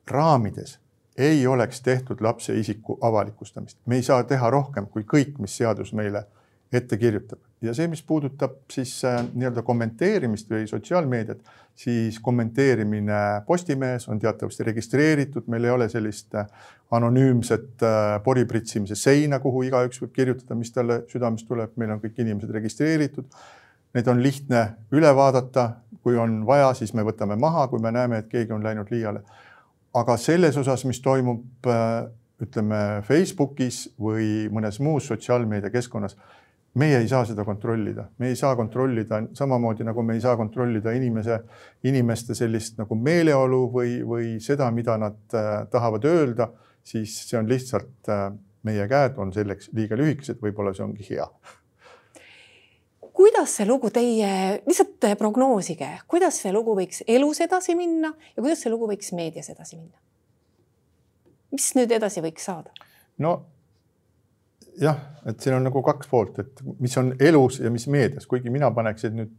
raamides 0.09 0.79
ei 1.17 1.47
oleks 1.47 1.82
tehtud 1.82 2.21
lapse 2.21 2.56
isiku 2.60 2.97
avalikustamist. 3.01 3.80
me 3.86 3.95
ei 3.95 4.03
saa 4.03 4.23
teha 4.23 4.49
rohkem 4.49 4.88
kui 4.88 5.03
kõik, 5.03 5.38
mis 5.39 5.58
seadus 5.58 5.93
meile 5.93 6.25
ette 6.71 6.97
kirjutab 6.97 7.39
ja 7.62 7.73
see, 7.73 7.88
mis 7.89 8.03
puudutab 8.06 8.60
siis 8.71 8.99
äh, 9.06 9.21
nii-öelda 9.34 9.63
kommenteerimist 9.65 10.49
või 10.51 10.67
sotsiaalmeediat, 10.69 11.39
siis 11.77 12.19
kommenteerimine 12.23 13.21
Postimehes 13.47 14.08
on 14.10 14.19
teatavasti 14.21 14.65
registreeritud, 14.67 15.47
meil 15.47 15.65
ei 15.65 15.73
ole 15.73 15.89
sellist 15.89 16.36
äh, 16.38 16.45
anonüümset 16.91 17.84
äh, 17.84 18.17
poripritsimise 18.23 18.95
seina, 18.95 19.41
kuhu 19.43 19.65
igaüks 19.67 20.01
võib 20.03 20.13
kirjutada, 20.13 20.58
mis 20.60 20.73
talle 20.73 21.01
südamest 21.12 21.49
tuleb, 21.49 21.73
meil 21.77 21.95
on 21.95 22.03
kõik 22.03 22.21
inimesed 22.21 22.53
registreeritud. 22.60 23.25
Need 23.95 24.10
on 24.12 24.21
lihtne 24.21 24.63
üle 24.93 25.10
vaadata, 25.15 25.69
kui 26.03 26.17
on 26.19 26.43
vaja, 26.45 26.69
siis 26.77 26.93
me 26.93 27.06
võtame 27.08 27.38
maha, 27.39 27.65
kui 27.71 27.82
me 27.82 27.91
näeme, 27.95 28.21
et 28.21 28.27
keegi 28.30 28.53
on 28.53 28.63
läinud 28.63 28.91
liiale. 28.93 29.23
Aga 29.97 30.17
selles 30.21 30.57
osas, 30.57 30.86
mis 30.86 31.01
toimub 31.01 31.67
ütleme 32.43 32.81
Facebookis 33.07 33.88
või 33.97 34.45
mõnes 34.53 34.77
muus 34.83 35.07
sotsiaalmeediakeskkonnas 35.10 36.17
meie 36.77 36.99
ei 37.01 37.07
saa 37.10 37.25
seda 37.25 37.45
kontrollida, 37.45 38.07
me 38.19 38.31
ei 38.31 38.36
saa 38.38 38.55
kontrollida 38.55 39.21
samamoodi 39.38 39.86
nagu 39.88 40.03
me 40.05 40.17
ei 40.17 40.21
saa 40.21 40.36
kontrollida 40.38 40.93
inimese, 40.95 41.39
inimeste 41.89 42.36
sellist 42.38 42.77
nagu 42.81 42.95
meeleolu 42.95 43.62
või, 43.73 43.97
või 44.05 44.33
seda, 44.43 44.69
mida 44.71 44.97
nad 45.01 45.38
äh, 45.38 45.63
tahavad 45.73 46.05
öelda, 46.05 46.51
siis 46.86 47.15
see 47.29 47.39
on 47.39 47.49
lihtsalt 47.49 48.12
äh, 48.13 48.27
meie 48.67 48.88
käed 48.91 49.17
on 49.21 49.33
selleks 49.33 49.71
liiga 49.77 49.97
lühikesed, 49.97 50.41
võib-olla 50.43 50.75
see 50.75 50.86
ongi 50.86 51.07
hea. 51.10 51.27
Kuidas 53.17 53.56
see 53.58 53.65
lugu 53.65 53.89
teie, 53.93 54.32
lihtsalt 54.67 55.08
prognoosige, 55.17 55.89
kuidas 56.08 56.38
see 56.43 56.53
lugu 56.53 56.75
võiks 56.77 57.01
elus 57.10 57.41
edasi 57.41 57.73
minna 57.77 58.12
ja 58.13 58.43
kuidas 58.43 58.62
see 58.62 58.73
lugu 58.73 58.89
võiks 58.91 59.13
meedias 59.17 59.49
edasi 59.53 59.80
minna? 59.80 59.97
mis 61.51 61.71
nüüd 61.77 61.93
edasi 61.95 62.21
võiks 62.21 62.45
saada? 62.45 62.73
no 63.23 63.39
jah, 64.82 64.99
et 65.25 65.41
siin 65.41 65.58
on 65.58 65.65
nagu 65.65 65.82
kaks 65.86 66.12
poolt, 66.12 66.38
et 66.43 66.62
mis 66.80 66.93
on 67.01 67.15
elus 67.19 67.58
ja 67.63 67.71
mis 67.73 67.88
meedias, 67.89 68.30
kuigi 68.30 68.53
mina 68.53 68.69
paneksin 68.75 69.17
nüüd 69.17 69.34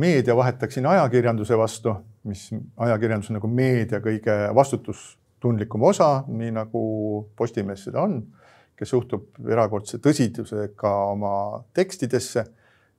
meedia 0.00 0.36
vahetaksin 0.36 0.86
ajakirjanduse 0.86 1.58
vastu, 1.58 1.94
mis 2.24 2.48
ajakirjandus 2.86 3.30
on 3.30 3.38
nagu 3.38 3.50
meedia 3.50 4.00
kõige 4.02 4.38
vastutustundlikum 4.56 5.84
osa, 5.90 6.24
nii 6.28 6.56
nagu 6.56 6.82
Postimees 7.36 7.84
seda 7.86 8.02
on, 8.02 8.22
kes 8.74 8.90
suhtub 8.90 9.44
erakordse 9.52 10.00
tõsidusega 10.02 10.90
oma 11.12 11.34
tekstidesse 11.76 12.48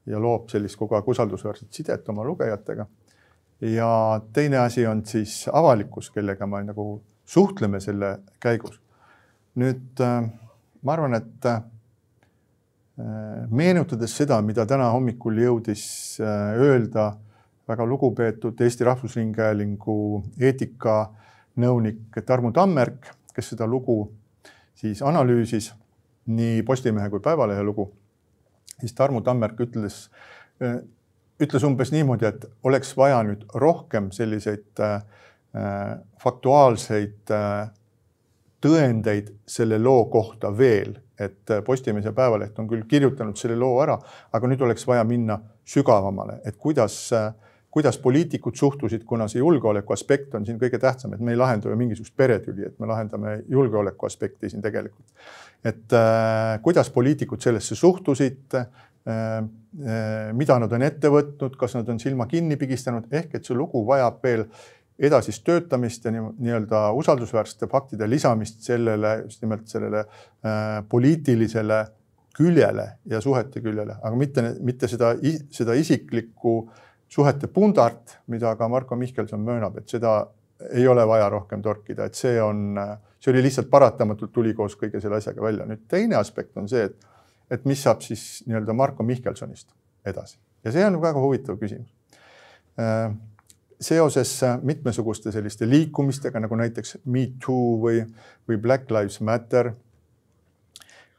ja 0.06 0.20
loob 0.22 0.50
sellist 0.50 0.78
kogu 0.78 0.96
aeg 0.96 1.08
usaldusväärset 1.08 1.74
sidet 1.74 2.10
oma 2.10 2.24
lugejatega. 2.24 2.86
ja 3.62 4.22
teine 4.34 4.58
asi 4.58 4.88
on 4.88 5.06
siis 5.06 5.50
avalikkus, 5.54 6.10
kellega 6.12 6.48
me 6.48 6.64
nagu 6.64 7.04
suhtleme 7.26 7.80
selle 7.80 8.20
käigus. 8.40 8.82
nüüd 9.56 10.02
äh, 10.02 10.30
ma 10.82 10.94
arvan, 10.94 11.14
et 11.14 11.46
äh, 11.46 11.62
meenutades 13.50 14.18
seda, 14.18 14.42
mida 14.42 14.66
täna 14.66 14.90
hommikul 14.92 15.38
jõudis 15.40 15.86
äh, 16.22 16.60
öelda 16.60 17.14
väga 17.68 17.86
lugupeetud 17.86 18.62
Eesti 18.62 18.86
Rahvusringhäälingu 18.86 19.98
eetikanõunik 20.40 22.20
Tarmu 22.26 22.52
Tammerk, 22.52 23.10
kes 23.34 23.54
seda 23.54 23.68
lugu 23.68 24.12
siis 24.76 25.02
analüüsis, 25.02 25.72
nii 26.28 26.62
Postimehe 26.68 27.10
kui 27.10 27.24
Päevalehe 27.24 27.64
lugu, 27.64 27.90
siis 28.80 28.94
Tarmu 28.98 29.22
Tammerk 29.26 29.60
ütles, 29.66 30.10
äh, 30.64 30.78
ütles 31.42 31.66
umbes 31.68 31.92
niimoodi, 31.94 32.28
et 32.30 32.46
oleks 32.64 32.96
vaja 32.98 33.22
nüüd 33.28 33.44
rohkem 33.56 34.12
selliseid 34.16 34.84
faktuaalseid 36.20 37.32
tõendeid 38.66 39.30
selle 39.48 39.78
loo 39.80 40.06
kohta 40.12 40.50
veel, 40.58 40.98
et 41.20 41.52
Postimees 41.66 42.08
ja 42.08 42.12
Päevaleht 42.16 42.60
on 42.60 42.68
küll 42.68 42.84
kirjutanud 42.90 43.38
selle 43.40 43.56
loo 43.60 43.78
ära, 43.84 43.96
aga 44.36 44.50
nüüd 44.52 44.64
oleks 44.68 44.84
vaja 44.88 45.06
minna 45.08 45.38
sügavamale, 45.68 46.42
et 46.46 46.58
kuidas, 46.60 46.98
kuidas 47.76 47.98
poliitikud 48.00 48.56
suhtusid, 48.56 49.02
kuna 49.04 49.26
see 49.28 49.42
julgeoleku 49.42 49.94
aspekt 49.94 50.36
on 50.38 50.46
siin 50.48 50.56
kõige 50.62 50.80
tähtsam, 50.80 51.12
et 51.12 51.20
me 51.20 51.34
ei 51.34 51.40
lahenda 51.40 51.68
ju 51.68 51.76
mingisugust 51.76 52.14
peretüli, 52.16 52.70
et 52.70 52.78
me 52.80 52.88
lahendame 52.88 53.34
julgeoleku 53.52 54.08
aspekti 54.08 54.48
siin 54.50 54.64
tegelikult. 54.64 55.12
et 55.66 55.94
äh, 55.98 56.62
kuidas 56.64 56.90
poliitikud 56.96 57.42
sellesse 57.44 57.76
suhtusid 57.76 58.56
äh,, 58.56 58.70
äh, 59.12 60.32
mida 60.32 60.60
nad 60.60 60.72
on 60.72 60.88
ette 60.88 61.12
võtnud, 61.12 61.58
kas 61.60 61.76
nad 61.76 61.90
on 61.92 62.00
silma 62.00 62.30
kinni 62.32 62.56
pigistanud, 62.56 63.12
ehk 63.12 63.36
et 63.36 63.50
see 63.50 63.58
lugu 63.60 63.84
vajab 63.88 64.24
veel 64.24 64.46
edasist 64.96 65.44
töötamist 65.44 66.08
ja 66.08 66.16
nii-öelda 66.16 66.86
nii 66.88 67.04
usaldusväärsete 67.04 67.68
faktide 67.68 68.08
lisamist 68.08 68.64
sellele, 68.64 69.18
just 69.26 69.44
nimelt 69.44 69.68
sellele 69.68 70.06
äh, 70.06 70.80
poliitilisele 70.90 71.84
küljele 72.36 72.88
ja 73.12 73.20
suhete 73.22 73.60
küljele, 73.60 74.00
aga 74.00 74.16
mitte, 74.16 74.48
mitte 74.64 74.88
seda, 74.88 75.12
seda 75.52 75.76
isiklikku 75.76 76.58
suhete 77.10 77.48
pundart, 77.48 78.18
mida 78.28 78.56
ka 78.56 78.68
Marko 78.68 78.96
Mihkelson 78.96 79.44
möönab, 79.46 79.78
et 79.78 79.90
seda 79.90 80.16
ei 80.72 80.88
ole 80.88 81.04
vaja 81.08 81.30
rohkem 81.30 81.62
torkida, 81.62 82.06
et 82.06 82.16
see 82.16 82.40
on, 82.42 82.80
see 83.20 83.34
oli 83.34 83.44
lihtsalt 83.44 83.70
paratamatult 83.70 84.32
tuli 84.34 84.54
koos 84.56 84.78
kõige 84.80 85.02
selle 85.04 85.20
asjaga 85.20 85.44
välja. 85.44 85.66
nüüd 85.66 85.86
teine 85.92 86.16
aspekt 86.16 86.58
on 86.58 86.70
see, 86.72 86.88
et, 86.88 87.08
et 87.52 87.66
mis 87.66 87.84
saab 87.84 88.02
siis 88.02 88.44
nii-öelda 88.48 88.74
Marko 88.74 89.04
Mihkelsonist 89.04 89.76
edasi 90.06 90.40
ja 90.66 90.74
see 90.74 90.86
on 90.88 91.00
väga 91.02 91.22
huvitav 91.22 91.60
küsimus 91.62 91.92
äh, 92.80 93.12
seoses 93.82 94.40
mitmesuguste 94.64 95.32
selliste 95.32 95.68
liikumistega 95.70 96.40
nagu 96.40 96.56
näiteks 96.56 96.98
Me 97.06 97.28
Too 97.46 97.76
või, 97.82 98.02
või 98.48 98.60
Black 98.62 98.92
Lives 98.92 99.20
Matter 99.22 99.74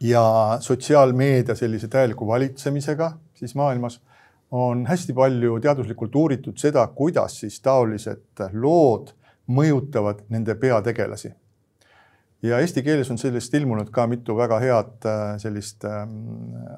ja 0.00 0.24
sotsiaalmeedia 0.60 1.54
sellise 1.54 1.88
täieliku 1.88 2.26
valitsemisega 2.26 3.12
siis 3.34 3.54
maailmas 3.54 4.00
on 4.50 4.84
hästi 4.86 5.14
palju 5.14 5.60
teaduslikult 5.60 6.14
uuritud 6.14 6.58
seda, 6.58 6.86
kuidas 6.94 7.40
siis 7.40 7.58
taolised 7.60 8.44
lood 8.52 9.10
mõjutavad 9.46 10.22
nende 10.30 10.54
peategelasi 10.58 11.32
ja 12.42 12.58
eesti 12.60 12.82
keeles 12.84 13.10
on 13.10 13.18
sellest 13.18 13.54
ilmunud 13.54 13.90
ka 13.94 14.06
mitu 14.10 14.36
väga 14.36 14.58
head 14.60 15.08
äh, 15.08 15.24
sellist 15.40 15.84
ähm, 15.88 16.12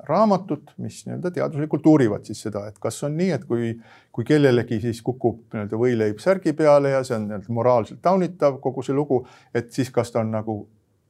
raamatut, 0.08 0.72
mis 0.82 1.00
nii-öelda 1.06 1.32
teaduslikult 1.34 1.86
uurivad 1.86 2.26
siis 2.28 2.42
seda, 2.46 2.66
et 2.70 2.78
kas 2.82 3.00
on 3.06 3.16
nii, 3.18 3.30
et 3.36 3.44
kui, 3.48 3.72
kui 4.14 4.26
kellelegi 4.28 4.80
siis 4.84 5.02
kukub 5.04 5.44
nii-öelda 5.52 5.80
võileib 5.80 6.22
särgi 6.22 6.54
peale 6.58 6.94
ja 6.94 7.04
see 7.06 7.18
on 7.18 7.28
nii-öelda 7.28 7.54
moraalselt 7.54 8.02
taunitav 8.04 8.60
kogu 8.64 8.84
see 8.86 8.96
lugu, 8.96 9.24
et 9.54 9.72
siis 9.74 9.90
kas 9.94 10.14
ta 10.14 10.22
on 10.22 10.32
nagu 10.34 10.60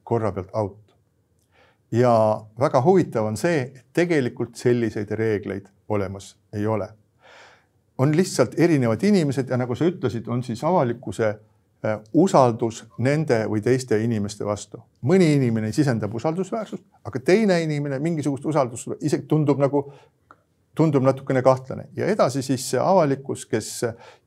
korra 0.03 0.33
pealt 0.35 0.53
out. 0.57 0.95
ja 1.91 2.13
väga 2.59 2.81
huvitav 2.85 3.29
on 3.29 3.37
see, 3.37 3.67
et 3.69 3.85
tegelikult 3.93 4.57
selliseid 4.57 5.11
reegleid 5.17 5.69
olemas 5.89 6.37
ei 6.53 6.67
ole. 6.67 6.89
on 7.97 8.15
lihtsalt 8.17 8.53
erinevad 8.57 9.03
inimesed 9.03 9.49
ja 9.49 9.57
nagu 9.57 9.75
sa 9.75 9.85
ütlesid, 9.85 10.27
on 10.27 10.43
siis 10.43 10.63
avalikkuse 10.63 11.35
Äh, 11.79 11.95
usaldus 12.11 12.81
nende 12.99 13.37
või 13.47 13.61
teiste 13.63 13.95
inimeste 14.03 14.43
vastu. 14.43 14.81
mõni 15.01 15.29
inimene 15.37 15.71
sisendab 15.71 16.11
usaldusväärsust, 16.15 16.83
aga 17.07 17.19
teine 17.23 17.61
inimene 17.63 18.01
mingisugust 18.03 18.45
usaldust 18.45 18.89
isegi 18.99 19.23
tundub 19.23 19.61
nagu, 19.63 19.85
tundub 20.75 21.03
natukene 21.03 21.41
kahtlane. 21.43 21.89
Ja 21.97 22.07
edasi 22.07 22.41
siis 22.45 22.63
see 22.71 22.79
avalikkus, 22.79 23.45
kes 23.49 23.69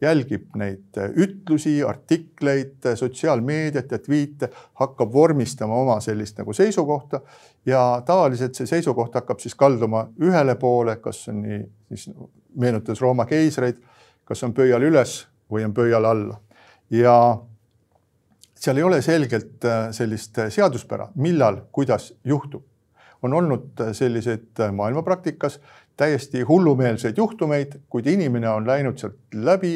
jälgib 0.02 0.57
neid 0.61 0.98
ütlusi, 1.16 1.78
artikleid, 1.87 2.90
sotsiaalmeediat 2.98 3.94
ja 3.94 4.00
tweet'e, 4.02 4.50
hakkab 4.81 5.12
vormistama 5.12 5.78
oma 5.81 6.00
sellist 6.05 6.38
nagu 6.42 6.52
seisukohta. 6.52 7.22
Ja 7.66 8.02
tavaliselt 8.07 8.59
see 8.59 8.68
seisukoht 8.68 9.14
hakkab 9.16 9.40
siis 9.40 9.55
kalduma 9.55 10.09
ühele 10.20 10.59
poole, 10.61 10.98
kas 11.00 11.24
on 11.33 11.40
nii, 11.46 11.62
siis 11.92 12.11
meenutas 12.59 13.00
Rooma 13.00 13.24
keisreid, 13.31 13.81
kas 14.24 14.44
on 14.44 14.52
pöial 14.57 14.85
üles 14.85 15.22
või 15.52 15.64
on 15.64 15.74
pöial 15.76 16.05
alla. 16.09 16.37
Ja 16.92 17.14
seal 18.62 18.78
ei 18.78 18.87
ole 18.87 19.00
selgelt 19.02 19.64
äh, 19.64 19.88
sellist 19.94 20.38
äh, 20.38 20.50
seaduspära, 20.52 21.09
millal, 21.14 21.64
kuidas 21.72 22.12
juhtub. 22.24 22.64
on 23.22 23.35
olnud 23.35 23.81
äh, 23.81 23.92
selliseid 23.94 24.59
maailmapraktikas 24.72 25.61
täiesti 25.96 26.42
hullumeelseid 26.48 27.18
juhtumeid, 27.18 27.81
kuid 27.90 28.07
inimene 28.07 28.48
on 28.48 28.66
läinud 28.66 28.98
sealt 28.98 29.18
läbi 29.35 29.74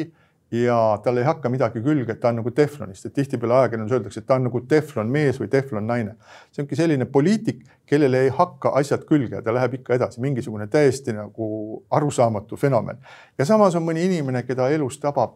ja 0.51 0.99
tal 1.03 1.17
ei 1.17 1.25
hakka 1.27 1.49
midagi 1.51 1.81
külge, 1.83 2.13
et 2.13 2.19
ta 2.23 2.29
on 2.31 2.39
nagu 2.39 2.51
teflonist, 2.55 3.05
et 3.05 3.13
tihtipeale 3.13 3.55
ajakirjanduses 3.61 3.97
öeldakse, 3.97 4.21
et 4.23 4.27
ta 4.27 4.37
on 4.37 4.45
nagu 4.47 4.61
teflon 4.69 5.09
mees 5.11 5.39
või 5.41 5.49
teflon 5.51 5.87
naine. 5.87 6.15
see 6.51 6.63
ongi 6.63 6.79
selline 6.79 7.05
poliitik, 7.05 7.65
kellele 7.85 8.21
ei 8.27 8.29
hakka 8.29 8.71
asjad 8.79 9.03
külge 9.09 9.41
ta 9.43 9.53
läheb 9.53 9.79
ikka 9.81 9.95
edasi, 9.95 10.21
mingisugune 10.23 10.67
täiesti 10.67 11.13
nagu 11.13 11.83
arusaamatu 11.91 12.55
fenomen. 12.55 12.97
ja 13.37 13.45
samas 13.45 13.75
on 13.75 13.83
mõni 13.83 14.05
inimene, 14.07 14.43
keda 14.43 14.69
elus 14.69 14.99
tabab 14.99 15.35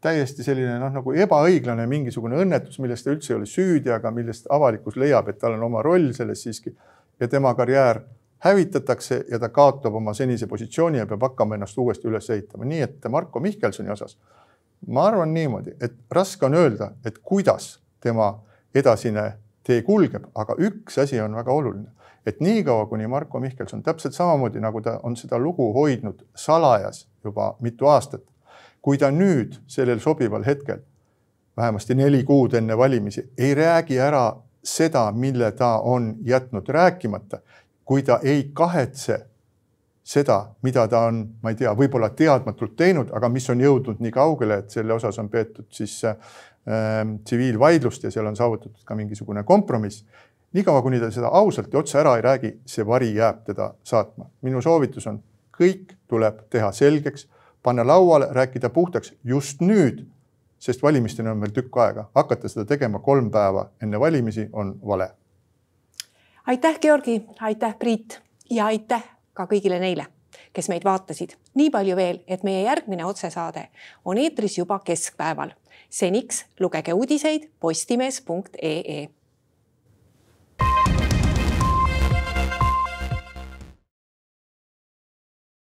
täiesti 0.00 0.44
selline 0.44 0.78
noh, 0.80 0.92
nagu 0.92 1.12
ebaõiglane 1.12 1.86
mingisugune 1.86 2.40
õnnetus, 2.40 2.78
milles 2.80 3.04
ta 3.04 3.12
üldse 3.12 3.32
ei 3.32 3.36
ole 3.36 3.46
süüdi, 3.46 3.90
aga 3.92 4.10
millest 4.10 4.46
avalikkus 4.50 4.96
leiab, 4.96 5.28
et 5.28 5.38
tal 5.38 5.56
on 5.56 5.68
oma 5.68 5.82
roll 5.84 6.12
selles 6.16 6.42
siiski 6.42 6.72
ja 7.20 7.28
tema 7.28 7.54
karjäär 7.54 8.00
hävitatakse 8.44 9.24
ja 9.30 9.38
ta 9.38 9.48
kaotab 9.48 9.94
oma 9.94 10.14
senise 10.14 10.46
positsiooni 10.46 10.98
ja 10.98 11.06
peab 11.06 11.22
hakkama 11.22 11.54
ennast 11.54 11.78
uuesti 11.78 12.08
üles 12.08 12.30
ehitama, 12.30 12.64
nii 12.64 12.80
et 12.84 13.08
Marko 13.08 13.40
Mihkelsoni 13.40 13.90
osas 13.90 14.18
ma 14.86 15.06
arvan 15.06 15.34
niimoodi, 15.34 15.76
et 15.80 15.94
raske 16.10 16.46
on 16.46 16.54
öelda, 16.54 16.90
et 17.04 17.18
kuidas 17.18 17.78
tema 18.00 18.38
edasine 18.74 19.32
tee 19.66 19.82
kulgeb, 19.82 20.28
aga 20.34 20.54
üks 20.58 20.98
asi 21.02 21.20
on 21.20 21.34
väga 21.36 21.52
oluline, 21.52 21.90
et 22.26 22.40
niikaua, 22.40 22.86
kuni 22.86 23.06
Marko 23.06 23.40
Mihkelson 23.40 23.82
täpselt 23.82 24.14
samamoodi 24.14 24.60
nagu 24.60 24.80
ta 24.80 25.00
on 25.02 25.16
seda 25.16 25.38
lugu 25.38 25.72
hoidnud 25.74 26.26
salajas 26.34 27.06
juba 27.24 27.54
mitu 27.60 27.86
aastat, 27.86 28.22
kui 28.82 28.98
ta 28.98 29.10
nüüd 29.10 29.56
sellel 29.66 30.00
sobival 30.00 30.44
hetkel, 30.46 30.82
vähemasti 31.56 31.94
neli 31.94 32.22
kuud 32.24 32.54
enne 32.54 32.76
valimisi, 32.78 33.30
ei 33.38 33.54
räägi 33.54 33.98
ära 33.98 34.36
seda, 34.64 35.10
mille 35.12 35.52
ta 35.52 35.78
on 35.78 36.14
jätnud 36.22 36.68
rääkimata, 36.68 37.40
kui 37.86 38.02
ta 38.02 38.18
ei 38.22 38.50
kahetse 38.54 39.20
seda, 40.06 40.38
mida 40.62 40.86
ta 40.88 41.06
on, 41.08 41.22
ma 41.42 41.50
ei 41.50 41.58
tea, 41.58 41.72
võib-olla 41.74 42.12
teadmatult 42.14 42.76
teinud, 42.78 43.10
aga 43.14 43.30
mis 43.32 43.48
on 43.50 43.62
jõudnud 43.62 44.02
nii 44.02 44.12
kaugele, 44.14 44.60
et 44.62 44.74
selle 44.74 44.94
osas 44.94 45.18
on 45.18 45.30
peetud 45.30 45.66
siis 45.74 45.96
äh, 46.06 46.16
tsiviilvaidlust 47.24 48.06
ja 48.06 48.12
seal 48.14 48.26
on 48.30 48.38
saavutatud 48.38 48.84
ka 48.86 48.94
mingisugune 48.98 49.42
kompromiss. 49.46 50.04
niikaua, 50.54 50.82
kuni 50.82 51.00
ta 51.00 51.10
seda 51.10 51.28
ausalt 51.34 51.72
ja 51.72 51.78
otse 51.78 51.98
ära 51.98 52.14
ei 52.16 52.22
räägi, 52.22 52.52
see 52.66 52.86
vari 52.86 53.14
jääb 53.14 53.42
teda 53.46 53.72
saatma. 53.84 54.30
minu 54.42 54.62
soovitus 54.62 55.06
on, 55.06 55.18
kõik 55.58 55.96
tuleb 56.08 56.46
teha 56.50 56.70
selgeks, 56.72 57.26
panna 57.62 57.86
lauale, 57.86 58.28
rääkida 58.30 58.70
puhtaks 58.70 59.14
just 59.24 59.60
nüüd, 59.60 60.04
sest 60.58 60.82
valimisteni 60.82 61.28
on 61.28 61.40
veel 61.40 61.54
tükk 61.54 61.82
aega. 61.82 62.08
hakata 62.14 62.48
seda 62.48 62.64
tegema 62.64 62.98
kolm 62.98 63.30
päeva 63.30 63.70
enne 63.82 64.00
valimisi 64.00 64.48
on 64.52 64.76
vale. 64.86 65.10
Aitäh, 66.46 66.78
Georgi, 66.80 67.22
aitäh, 67.40 67.78
Priit 67.78 68.20
ja 68.50 68.66
aitäh 68.66 69.04
ka 69.34 69.46
kõigile 69.50 69.80
neile, 69.82 70.06
kes 70.52 70.68
meid 70.68 70.84
vaatasid. 70.84 71.36
nii 71.54 71.70
palju 71.70 71.96
veel, 71.96 72.20
et 72.26 72.42
meie 72.42 72.62
järgmine 72.62 73.04
otsesaade 73.04 73.68
on 74.04 74.18
eetris 74.18 74.58
juba 74.58 74.78
keskpäeval. 74.78 75.50
seniks 75.90 76.44
lugege 76.60 76.92
uudiseid 76.92 77.50
postimees.ee 77.60 79.08